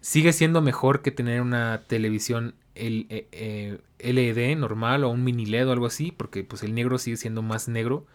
[0.00, 5.68] sigue siendo mejor que tener una televisión LED eh, eh, normal o un mini LED
[5.68, 8.06] o algo así, porque pues el negro sigue siendo más negro.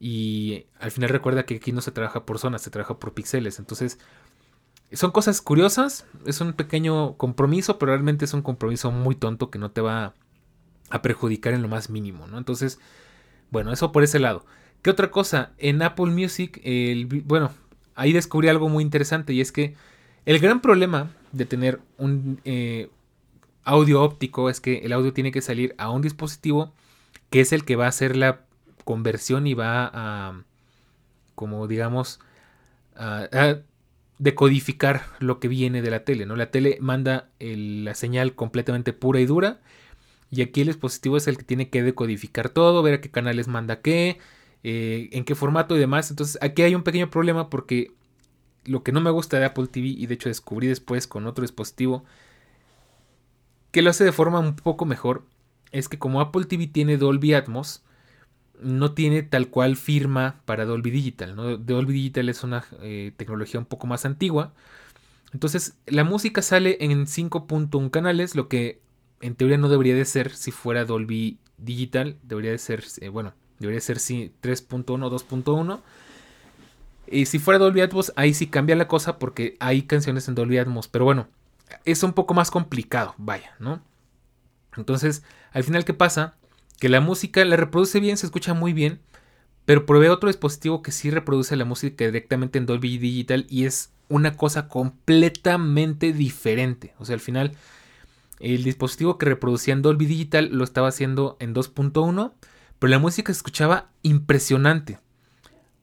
[0.00, 3.58] Y al final recuerda que aquí no se trabaja por zonas, se trabaja por píxeles.
[3.58, 3.98] Entonces,
[4.92, 9.58] son cosas curiosas, es un pequeño compromiso, pero realmente es un compromiso muy tonto que
[9.58, 10.14] no te va
[10.90, 12.38] a perjudicar en lo más mínimo, ¿no?
[12.38, 12.78] Entonces,
[13.50, 14.44] bueno, eso por ese lado.
[14.84, 15.52] ¿Qué otra cosa?
[15.56, 16.60] En Apple Music,
[17.24, 17.50] bueno,
[17.94, 19.74] ahí descubrí algo muy interesante y es que
[20.26, 22.90] el gran problema de tener un eh,
[23.64, 26.74] audio óptico es que el audio tiene que salir a un dispositivo
[27.30, 28.42] que es el que va a hacer la
[28.84, 30.42] conversión y va a,
[31.34, 32.20] como digamos,
[32.94, 33.56] a,
[34.18, 36.36] decodificar lo que viene de la tele, ¿no?
[36.36, 39.62] La tele manda la señal completamente pura y dura
[40.30, 43.48] y aquí el dispositivo es el que tiene que decodificar todo, ver a qué canales
[43.48, 44.18] manda qué,
[44.64, 46.10] eh, en qué formato y demás.
[46.10, 47.92] Entonces aquí hay un pequeño problema porque
[48.64, 51.42] lo que no me gusta de Apple TV y de hecho descubrí después con otro
[51.42, 52.04] dispositivo
[53.70, 55.24] que lo hace de forma un poco mejor
[55.72, 57.82] es que como Apple TV tiene Dolby Atmos
[58.60, 61.34] no tiene tal cual firma para Dolby Digital.
[61.34, 61.56] ¿no?
[61.56, 64.54] Dolby Digital es una eh, tecnología un poco más antigua.
[65.32, 68.80] Entonces la música sale en 5.1 canales, lo que
[69.20, 73.34] en teoría no debería de ser si fuera Dolby Digital, debería de ser, eh, bueno,
[73.66, 75.80] Debería ser 3.1 o 2.1.
[77.06, 80.58] Y si fuera Dolby Atmos, ahí sí cambia la cosa porque hay canciones en Dolby
[80.58, 80.88] Atmos.
[80.88, 81.28] Pero bueno,
[81.84, 83.82] es un poco más complicado, vaya, ¿no?
[84.76, 85.22] Entonces,
[85.52, 86.34] al final, ¿qué pasa?
[86.80, 89.00] Que la música la reproduce bien, se escucha muy bien,
[89.64, 93.90] pero probé otro dispositivo que sí reproduce la música directamente en Dolby Digital y es
[94.08, 96.94] una cosa completamente diferente.
[96.98, 97.52] O sea, al final,
[98.40, 102.32] el dispositivo que reproducía en Dolby Digital lo estaba haciendo en 2.1
[102.78, 104.98] pero la música se escuchaba impresionante.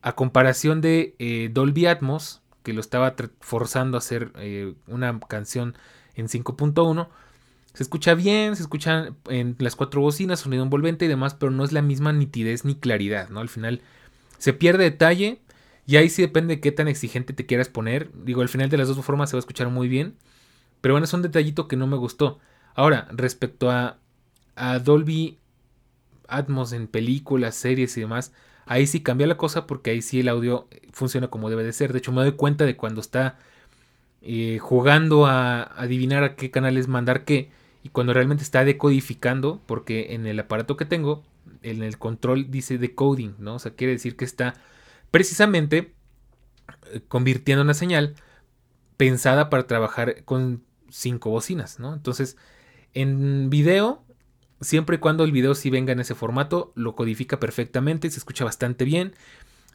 [0.02, 5.76] A comparación de eh, Dolby Atmos, que lo estaba forzando a hacer eh, una canción
[6.14, 7.08] en 5.1,
[7.74, 11.64] se escucha bien, se escuchan en las cuatro bocinas, sonido envolvente y demás, pero no
[11.64, 13.40] es la misma nitidez ni claridad, ¿no?
[13.40, 13.80] Al final
[14.38, 15.40] se pierde detalle
[15.86, 18.10] y ahí sí depende de qué tan exigente te quieras poner.
[18.24, 20.16] Digo, al final de las dos formas se va a escuchar muy bien,
[20.80, 22.40] pero bueno, es un detallito que no me gustó.
[22.74, 23.98] Ahora, respecto a,
[24.54, 25.38] a Dolby
[26.28, 28.32] Atmos en películas, series y demás,
[28.66, 31.92] ahí sí cambia la cosa porque ahí sí el audio funciona como debe de ser.
[31.92, 33.38] De hecho, me doy cuenta de cuando está
[34.22, 37.50] eh, jugando a adivinar a qué canales mandar qué
[37.82, 41.24] y cuando realmente está decodificando, porque en el aparato que tengo,
[41.62, 43.56] en el control dice decoding, ¿no?
[43.56, 44.54] O sea, quiere decir que está
[45.10, 45.92] precisamente
[46.92, 48.14] eh, convirtiendo una señal
[48.96, 51.92] pensada para trabajar con cinco bocinas, ¿no?
[51.92, 52.36] Entonces,
[52.94, 54.04] en video
[54.62, 58.44] Siempre y cuando el video sí venga en ese formato, lo codifica perfectamente, se escucha
[58.44, 59.12] bastante bien.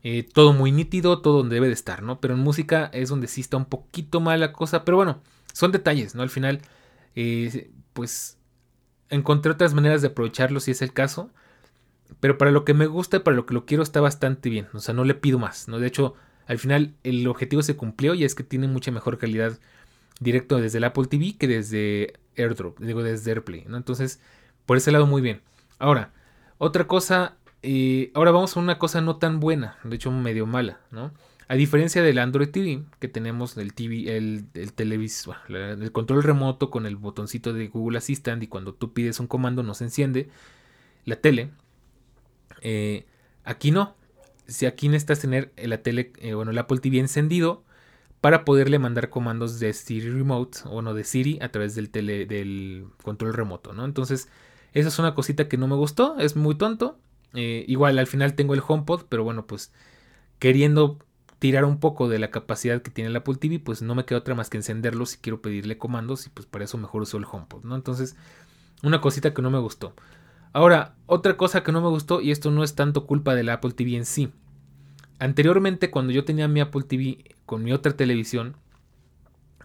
[0.04, 2.22] Eh, todo muy nítido, todo donde debe de estar, ¿no?
[2.22, 4.86] Pero en música es donde sí está un poquito mal la cosa.
[4.86, 5.22] Pero bueno,
[5.54, 6.24] son detalles, ¿no?
[6.24, 6.62] Al final,
[7.16, 8.38] eh, pues
[9.10, 11.32] encontré otras maneras de aprovecharlo si es el caso.
[12.22, 14.68] Pero para lo que me gusta y para lo que lo quiero está bastante bien.
[14.74, 15.80] O sea, no le pido más, ¿no?
[15.80, 19.60] De hecho, al final el objetivo se cumplió y es que tiene mucha mejor calidad
[20.20, 23.78] directo desde el Apple TV que desde AirDrop, digo desde AirPlay, ¿no?
[23.78, 24.20] Entonces,
[24.68, 25.42] por ese lado muy bien.
[25.80, 26.14] Ahora,
[26.60, 27.38] otra cosa,
[28.14, 31.12] ahora vamos a una cosa no tan buena, de hecho medio mala, ¿no?
[31.50, 36.86] A diferencia del Android TV, que tenemos el TV, el, el el control remoto con
[36.86, 40.30] el botoncito de Google Assistant y cuando tú pides un comando no se enciende
[41.06, 41.52] la tele.
[42.62, 43.06] Eh,
[43.46, 43.96] aquí no.
[44.48, 47.64] Si aquí necesitas tener la tele, eh, bueno, el Apple TV encendido
[48.20, 52.26] para poderle mandar comandos de Siri Remote o no de Siri a través del, tele,
[52.26, 53.86] del control remoto, ¿no?
[53.86, 54.28] Entonces,
[54.74, 56.98] esa es una cosita que no me gustó, es muy tonto.
[57.34, 59.72] Eh, igual al final tengo el HomePod, pero bueno, pues
[60.40, 61.00] queriendo
[61.40, 64.20] tirar un poco de la capacidad que tiene la Apple TV, pues no me queda
[64.20, 67.26] otra más que encenderlo si quiero pedirle comandos y pues para eso mejor uso el
[67.30, 67.76] HomePod, ¿no?
[67.76, 68.16] Entonces,
[68.84, 69.94] una cosita que no me gustó.
[70.54, 73.54] Ahora, otra cosa que no me gustó, y esto no es tanto culpa de la
[73.54, 74.32] Apple TV en sí.
[75.20, 78.56] Anteriormente, cuando yo tenía mi Apple TV con mi otra televisión,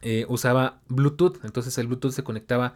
[0.02, 1.44] eh, usaba Bluetooth.
[1.44, 2.74] Entonces el Bluetooth se conectaba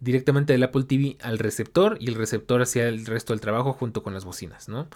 [0.00, 4.02] directamente del Apple TV al receptor y el receptor hacía el resto del trabajo junto
[4.02, 4.88] con las bocinas, ¿no?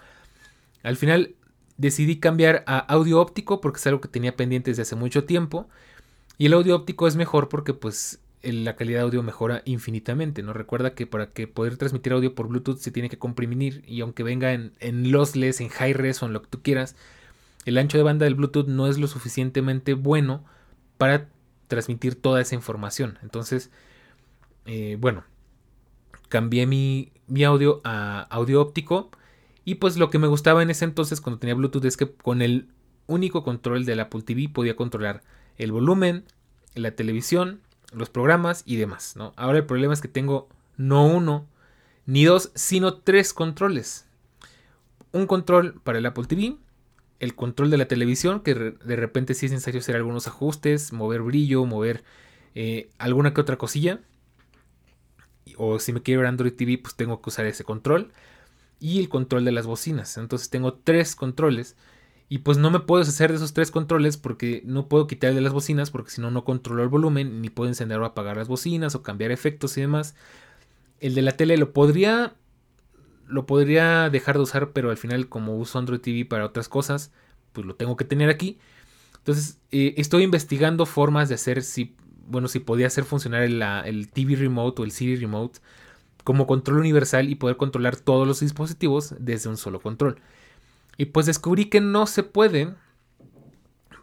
[0.83, 1.35] Al final
[1.77, 5.67] decidí cambiar a audio óptico porque es algo que tenía pendiente desde hace mucho tiempo
[6.37, 10.43] Y el audio óptico es mejor porque pues la calidad de audio mejora infinitamente.
[10.43, 10.53] ¿no?
[10.53, 14.23] Recuerda que para que poder transmitir audio por Bluetooth se tiene que comprimir y aunque
[14.23, 16.95] venga en, en lossless, en high res o en lo que tú quieras,
[17.65, 20.43] el ancho de banda del Bluetooth no es lo suficientemente bueno
[20.97, 21.29] para
[21.67, 23.19] transmitir toda esa información.
[23.21, 23.69] Entonces,
[24.65, 25.23] eh, bueno,
[26.29, 27.11] cambié mi,
[27.45, 29.11] audio a audio óptico.
[29.63, 32.41] Y pues lo que me gustaba en ese entonces cuando tenía Bluetooth es que con
[32.41, 32.69] el
[33.05, 35.21] único control del Apple TV podía controlar
[35.57, 36.23] el volumen,
[36.73, 37.61] la televisión,
[37.93, 39.15] los programas y demás.
[39.15, 39.33] ¿no?
[39.35, 41.45] Ahora el problema es que tengo no uno
[42.07, 44.07] ni dos, sino tres controles.
[45.11, 46.57] Un control para el Apple TV,
[47.19, 51.21] el control de la televisión, que de repente sí es necesario hacer algunos ajustes, mover
[51.21, 52.03] brillo, mover
[52.55, 53.99] eh, alguna que otra cosilla.
[55.57, 58.11] O si me quiero ver Android TV, pues tengo que usar ese control.
[58.79, 60.17] Y el control de las bocinas.
[60.17, 61.75] Entonces tengo tres controles
[62.31, 65.41] y pues no me puedo deshacer de esos tres controles porque no puedo quitar de
[65.41, 68.47] las bocinas porque si no no controlo el volumen ni puedo encender o apagar las
[68.47, 70.15] bocinas o cambiar efectos y demás.
[71.01, 72.35] El de la tele lo podría
[73.27, 77.11] lo podría dejar de usar, pero al final como uso Android TV para otras cosas,
[77.51, 78.59] pues lo tengo que tener aquí.
[79.17, 81.97] Entonces eh, estoy investigando formas de hacer si
[82.31, 85.59] bueno si podía hacer funcionar el, TV Remote o el Siri Remote
[86.23, 90.19] como control universal y poder controlar todos los dispositivos desde un solo control.
[90.97, 92.73] Y pues descubrí que no se puede,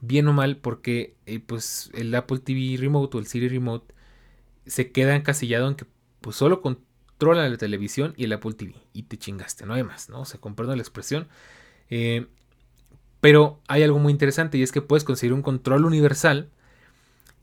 [0.01, 3.95] bien o mal, porque eh, pues el Apple TV Remote o el Siri Remote
[4.67, 5.87] se queda encasillado en que
[6.21, 8.75] pues solo controla la televisión y el Apple TV.
[8.93, 10.23] Y te chingaste, no hay más, ¿no?
[10.23, 11.29] O sea, comprendo la expresión.
[11.89, 12.27] Eh,
[13.21, 16.51] pero hay algo muy interesante y es que puedes conseguir un control universal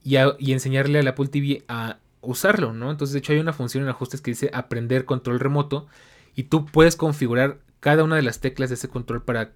[0.06, 2.92] y, enseñarle al Apple TV a usarlo, ¿no?
[2.92, 5.88] Entonces, de hecho, hay una función en ajustes que dice aprender control remoto
[6.36, 9.52] y tú puedes configurar cada una de las teclas de ese control para,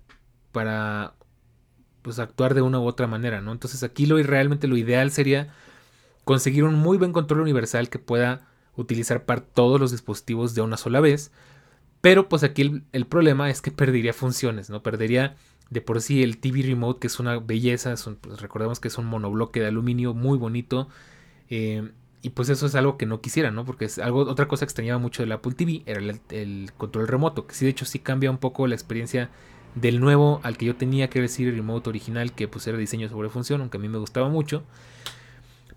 [0.51, 1.15] para
[2.03, 3.53] pues, actuar de una u otra manera, ¿no?
[3.53, 5.55] Entonces aquí lo realmente lo ideal sería
[6.25, 10.77] conseguir un muy buen control universal que pueda utilizar para todos los dispositivos de una
[10.77, 11.31] sola vez.
[12.01, 14.83] Pero pues aquí el, problema es que perdería funciones, ¿no?
[14.83, 15.37] Perdería
[15.71, 19.07] de por sí el TV Remote, que es una belleza, pues, recordemos que es un
[19.07, 20.89] monobloque de aluminio muy bonito.
[21.49, 21.91] Eh,
[22.23, 23.65] y pues eso es algo que no quisiera, ¿no?
[23.65, 26.01] Porque es algo, otra cosa que extrañaba mucho del Apple TV era
[26.31, 29.31] el, control remoto, que sí, de hecho, sí cambia un poco la experiencia
[29.75, 33.09] del nuevo al que yo tenía, que decir el remote original, que pues era diseño
[33.09, 34.65] sobre función, aunque a mí me gustaba mucho.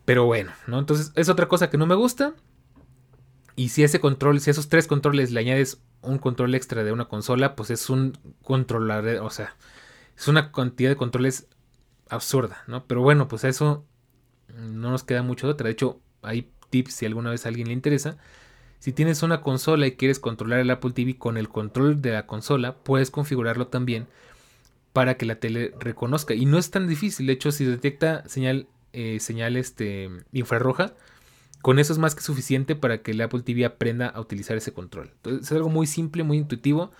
[0.06, 0.80] Pero bueno, ¿no?
[0.80, 2.34] Entonces es otra cosa que no me gusta.
[3.56, 7.06] Y si ese control, si esos tres controles le añades un control extra de una
[7.06, 9.56] consola, pues es un controlar, o sea,
[10.18, 11.48] es una cantidad de controles
[12.10, 12.86] absurda, ¿no?
[12.86, 13.86] Pero bueno, pues eso
[14.56, 15.66] no nos queda mucho de otra.
[15.66, 18.18] De hecho, hay tips si alguna vez a alguien le interesa.
[18.80, 22.28] Si tienes una consola y quieres controlar el Apple TV con el control de la
[22.28, 24.08] consola, puedes configurarlo también
[24.92, 26.34] para que la tele reconozca.
[26.34, 27.28] Y no es tan difícil.
[27.28, 30.94] De hecho, si detecta señal, eh, señal este, infrarroja,
[31.62, 34.74] con eso es más que suficiente para que el Apple TV aprenda a utilizar ese
[34.74, 35.12] control.
[35.16, 36.92] Entonces, es algo muy simple, muy intuitivo.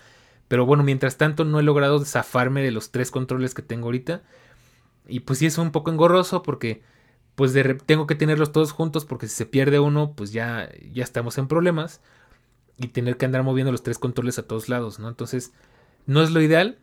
[0.54, 4.22] Pero bueno, mientras tanto no he logrado zafarme de los tres controles que tengo ahorita.
[5.08, 6.84] Y pues sí es un poco engorroso porque
[7.34, 7.56] pues
[7.88, 11.48] tengo que tenerlos todos juntos porque si se pierde uno, pues ya, ya estamos en
[11.48, 12.02] problemas.
[12.78, 15.10] Y tener que andar moviendo los tres controles a todos lados, ¿no?
[15.10, 15.54] Entonces,
[16.06, 16.78] no es lo ideal.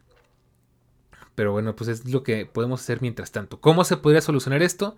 [1.36, 3.60] Pero bueno, pues es lo que podemos hacer mientras tanto.
[3.60, 4.96] ¿Cómo se podría solucionar esto?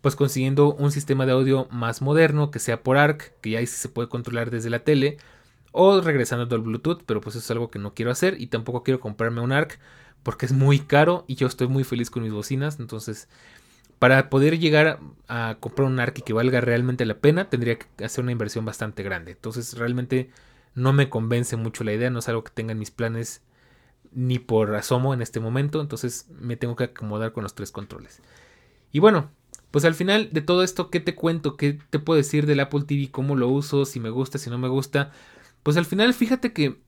[0.00, 3.66] Pues consiguiendo un sistema de audio más moderno, que sea por ARC, que ya ahí
[3.66, 5.18] sí se puede controlar desde la tele.
[5.76, 8.40] O regresando al Bluetooth, pero pues eso es algo que no quiero hacer.
[8.40, 9.80] Y tampoco quiero comprarme un ARC
[10.22, 12.78] porque es muy caro y yo estoy muy feliz con mis bocinas.
[12.78, 13.28] Entonces
[13.98, 18.22] para poder llegar a comprar un ARC que valga realmente la pena, tendría que hacer
[18.22, 19.32] una inversión bastante grande.
[19.32, 20.30] Entonces realmente
[20.74, 23.42] no me convence mucho la idea, no es algo que tenga en mis planes
[24.12, 28.20] ni por asomo en este momento, entonces me tengo que acomodar con los tres controles.
[28.92, 29.30] Y bueno,
[29.70, 31.56] pues al final de todo esto, ¿qué te cuento?
[31.56, 33.10] ¿Qué te puedo decir del Apple TV?
[33.10, 33.86] ¿Cómo lo uso?
[33.86, 35.12] Si me gusta, si no me gusta.
[35.64, 36.78] Pues al final fíjate que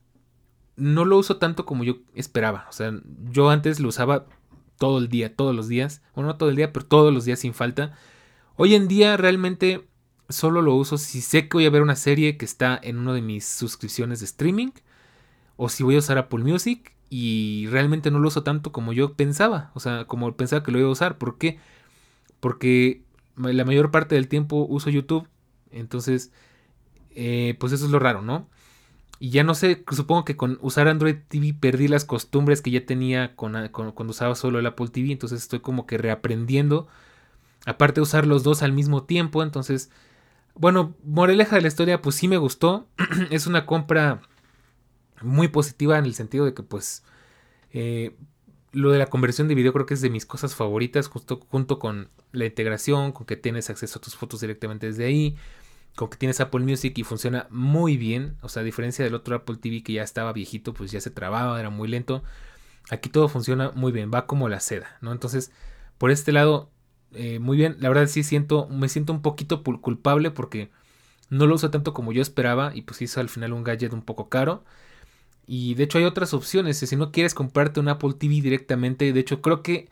[0.76, 2.66] no lo uso tanto como yo esperaba.
[2.68, 2.92] O sea,
[3.30, 4.26] yo antes lo usaba
[4.78, 6.02] todo el día, todos los días.
[6.14, 7.96] Bueno, no todo el día, pero todos los días sin falta.
[8.56, 9.88] Hoy en día realmente
[10.28, 13.14] solo lo uso si sé que voy a ver una serie que está en una
[13.14, 14.72] de mis suscripciones de streaming.
[15.56, 16.92] O si voy a usar Apple Music.
[17.08, 19.70] Y realmente no lo uso tanto como yo pensaba.
[19.72, 21.16] O sea, como pensaba que lo iba a usar.
[21.16, 21.58] ¿Por qué?
[22.40, 23.04] Porque
[23.36, 25.26] la mayor parte del tiempo uso YouTube.
[25.70, 26.30] Entonces,
[27.14, 28.50] eh, pues eso es lo raro, ¿no?
[29.18, 32.84] Y ya no sé, supongo que con usar Android TV perdí las costumbres que ya
[32.84, 35.12] tenía con, cuando usaba solo el Apple TV.
[35.12, 36.86] Entonces estoy como que reaprendiendo.
[37.64, 39.42] Aparte de usar los dos al mismo tiempo.
[39.42, 39.90] Entonces,
[40.54, 42.88] bueno, moraleja de la historia, pues sí me gustó.
[43.30, 44.20] es una compra
[45.22, 47.02] muy positiva en el sentido de que pues...
[47.72, 48.14] Eh,
[48.76, 51.78] lo de la conversión de video creo que es de mis cosas favoritas, justo junto
[51.78, 55.36] con la integración, con que tienes acceso a tus fotos directamente desde ahí,
[55.96, 58.36] con que tienes Apple Music y funciona muy bien.
[58.42, 61.10] O sea, a diferencia del otro Apple TV que ya estaba viejito, pues ya se
[61.10, 62.22] trababa, era muy lento.
[62.90, 65.12] Aquí todo funciona muy bien, va como la seda, ¿no?
[65.12, 65.50] Entonces,
[65.98, 66.70] por este lado,
[67.14, 67.76] eh, muy bien.
[67.80, 70.70] La verdad sí siento, me siento un poquito culpable porque
[71.30, 74.02] no lo uso tanto como yo esperaba y pues hizo al final un gadget un
[74.02, 74.64] poco caro.
[75.46, 76.78] Y de hecho hay otras opciones.
[76.78, 79.88] Si no quieres comprarte un Apple TV directamente, de hecho creo que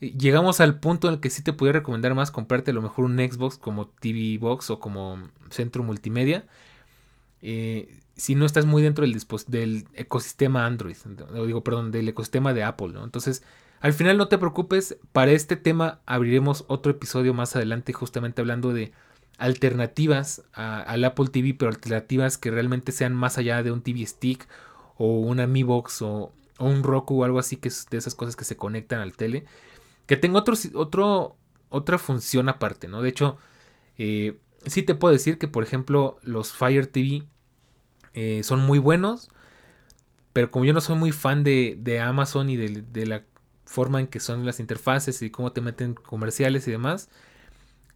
[0.00, 3.04] llegamos al punto en el que sí te podría recomendar más comprarte a lo mejor
[3.04, 5.18] un Xbox como TV Box o como
[5.50, 6.46] centro multimedia.
[7.42, 10.96] Eh, si no estás muy dentro del, ecosistema Android,
[11.34, 12.92] o digo, perdón, del ecosistema de Apple.
[13.02, 13.42] Entonces,
[13.80, 18.74] al final no te preocupes, para este tema abriremos otro episodio más adelante justamente hablando
[18.74, 18.92] de
[19.38, 24.46] alternativas al Apple TV, pero alternativas que realmente sean más allá de un TV Stick
[24.98, 28.36] o una Mi Box o, un Roku o algo así que es de esas cosas
[28.36, 29.46] que se conectan al tele,
[30.10, 31.36] que tenga otro, otro,
[31.68, 33.00] otra función aparte, ¿no?
[33.00, 33.38] De hecho,
[33.96, 37.28] eh, sí te puedo decir que, por ejemplo, los Fire TV
[38.14, 39.30] eh, son muy buenos,
[40.32, 43.22] pero como yo no soy muy fan de, Amazon y de, la
[43.64, 47.08] forma en que son las interfaces y cómo te meten comerciales y demás,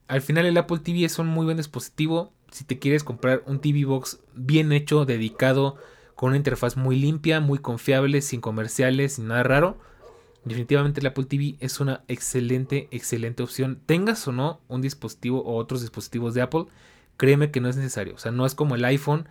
[0.07, 2.33] al final el Apple TV es un muy buen dispositivo.
[2.53, 5.79] Si te quieres comprar un TV Box bien hecho, dedicado,
[6.15, 9.81] con una interfaz muy limpia, muy confiable, sin comerciales, sin nada raro,
[10.45, 13.81] definitivamente el Apple TV es una excelente, excelente opción.
[13.87, 16.67] Tengas o no un dispositivo o otros dispositivos de Apple,
[17.17, 18.15] créeme que no es necesario.
[18.15, 19.29] O sea, no es como el iPhone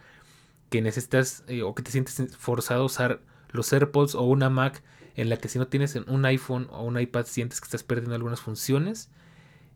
[0.70, 4.82] que necesitas eh, o que te sientes forzado a usar los AirPods o una Mac
[5.16, 8.16] en la que si no tienes un iPhone o un iPad sientes que estás perdiendo
[8.16, 9.10] algunas funciones.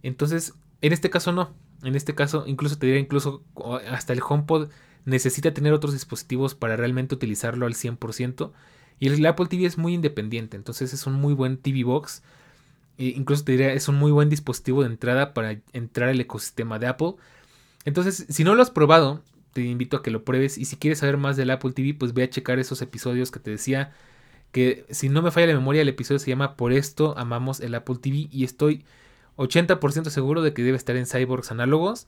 [0.01, 1.53] Entonces, en este caso no.
[1.83, 3.43] En este caso, incluso te diría, incluso
[3.87, 4.69] hasta el HomePod
[5.05, 8.51] necesita tener otros dispositivos para realmente utilizarlo al 100%.
[8.99, 12.23] Y el Apple TV es muy independiente, entonces es un muy buen TV Box.
[12.97, 16.79] E incluso te diría, es un muy buen dispositivo de entrada para entrar al ecosistema
[16.79, 17.13] de Apple.
[17.85, 19.21] Entonces, si no lo has probado,
[19.53, 20.57] te invito a que lo pruebes.
[20.57, 23.39] Y si quieres saber más del Apple TV, pues ve a checar esos episodios que
[23.39, 23.93] te decía.
[24.51, 27.75] Que si no me falla la memoria, el episodio se llama Por esto amamos el
[27.75, 28.27] Apple TV.
[28.31, 28.83] Y estoy
[29.37, 32.07] 80% seguro de que debe estar en Cyborgs Análogos.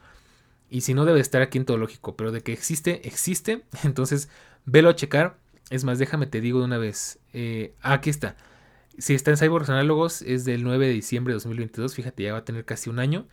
[0.70, 2.16] Y si no, debe estar aquí en Todo Lógico.
[2.16, 3.64] Pero de que existe, existe.
[3.84, 4.30] Entonces,
[4.66, 5.38] velo a checar.
[5.70, 7.20] Es más, déjame te digo de una vez.
[7.34, 8.36] Eh, aquí está.
[8.98, 11.96] Si está en Cyborgs Análogos, es del 9 de diciembre de 2022.
[11.96, 13.28] Fíjate, ya va a tener casi un año.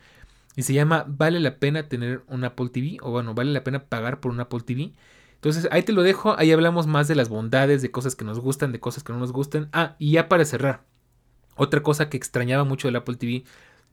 [0.55, 2.97] Y se llama ¿Vale la pena tener un Apple TV?
[3.01, 4.93] O bueno, ¿vale la pena pagar por un Apple TV?
[5.35, 8.39] Entonces ahí te lo dejo, ahí hablamos más de las bondades, de cosas que nos
[8.39, 9.69] gustan, de cosas que no nos gustan.
[9.71, 10.83] Ah, y ya para cerrar,
[11.55, 13.43] otra cosa que extrañaba mucho del Apple TV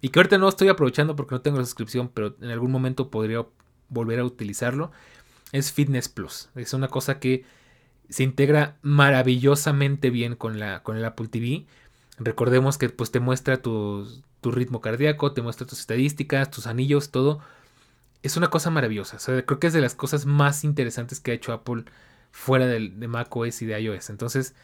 [0.00, 3.10] y que ahorita no estoy aprovechando porque no tengo la suscripción, pero en algún momento
[3.10, 3.44] podría
[3.90, 4.90] volver a utilizarlo,
[5.52, 6.48] es Fitness Plus.
[6.54, 7.44] Es una cosa que
[8.08, 11.66] se integra maravillosamente bien con, la, con el Apple TV.
[12.18, 17.10] Recordemos que pues te muestra tus tu ritmo cardíaco, te muestra tus estadísticas, tus anillos,
[17.10, 17.40] todo.
[18.22, 19.16] Es una cosa maravillosa.
[19.46, 21.84] creo que es de las cosas más interesantes que ha hecho Apple
[22.30, 24.10] fuera de, de macOS y de iOS.
[24.10, 24.54] Entonces,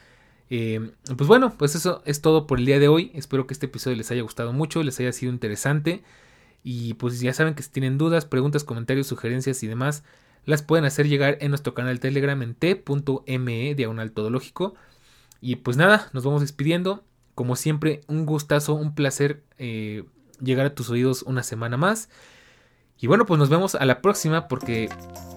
[0.51, 3.11] eh, pues bueno, pues eso es todo por el día de hoy.
[3.15, 6.03] Espero que este episodio les haya gustado mucho, les haya sido interesante.
[6.63, 10.03] Y pues ya saben que si tienen dudas, preguntas, comentarios, sugerencias y demás,
[10.45, 14.75] las pueden hacer llegar en nuestro canal Telegram en t.me diagonal todológico.
[15.39, 17.03] Y pues nada, nos vamos despidiendo.
[17.35, 20.03] Como siempre, un gustazo, un placer eh,
[20.41, 22.09] llegar a tus oídos una semana más.
[22.99, 24.87] Y bueno, pues nos vemos a la próxima porque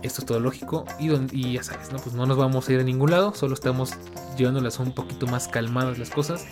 [0.02, 1.98] esto es todo lógico y, y, ya sabes, ¿no?
[1.98, 3.94] Pues no nos vamos a ir a ningún lado, solo estamos
[4.36, 6.46] llevándolas un poquito más calmadas las cosas.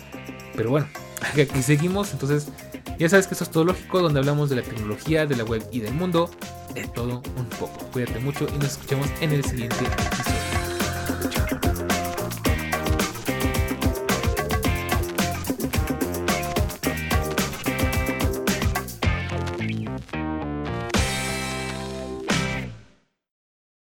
[0.55, 0.87] Pero bueno,
[1.21, 2.51] aquí seguimos, entonces
[2.97, 5.67] ya sabes que esto es todo lógico, donde hablamos de la tecnología, de la web
[5.71, 6.29] y del mundo,
[6.73, 7.85] de todo un poco.
[7.91, 10.52] Cuídate mucho y nos escuchamos en el siguiente episodio.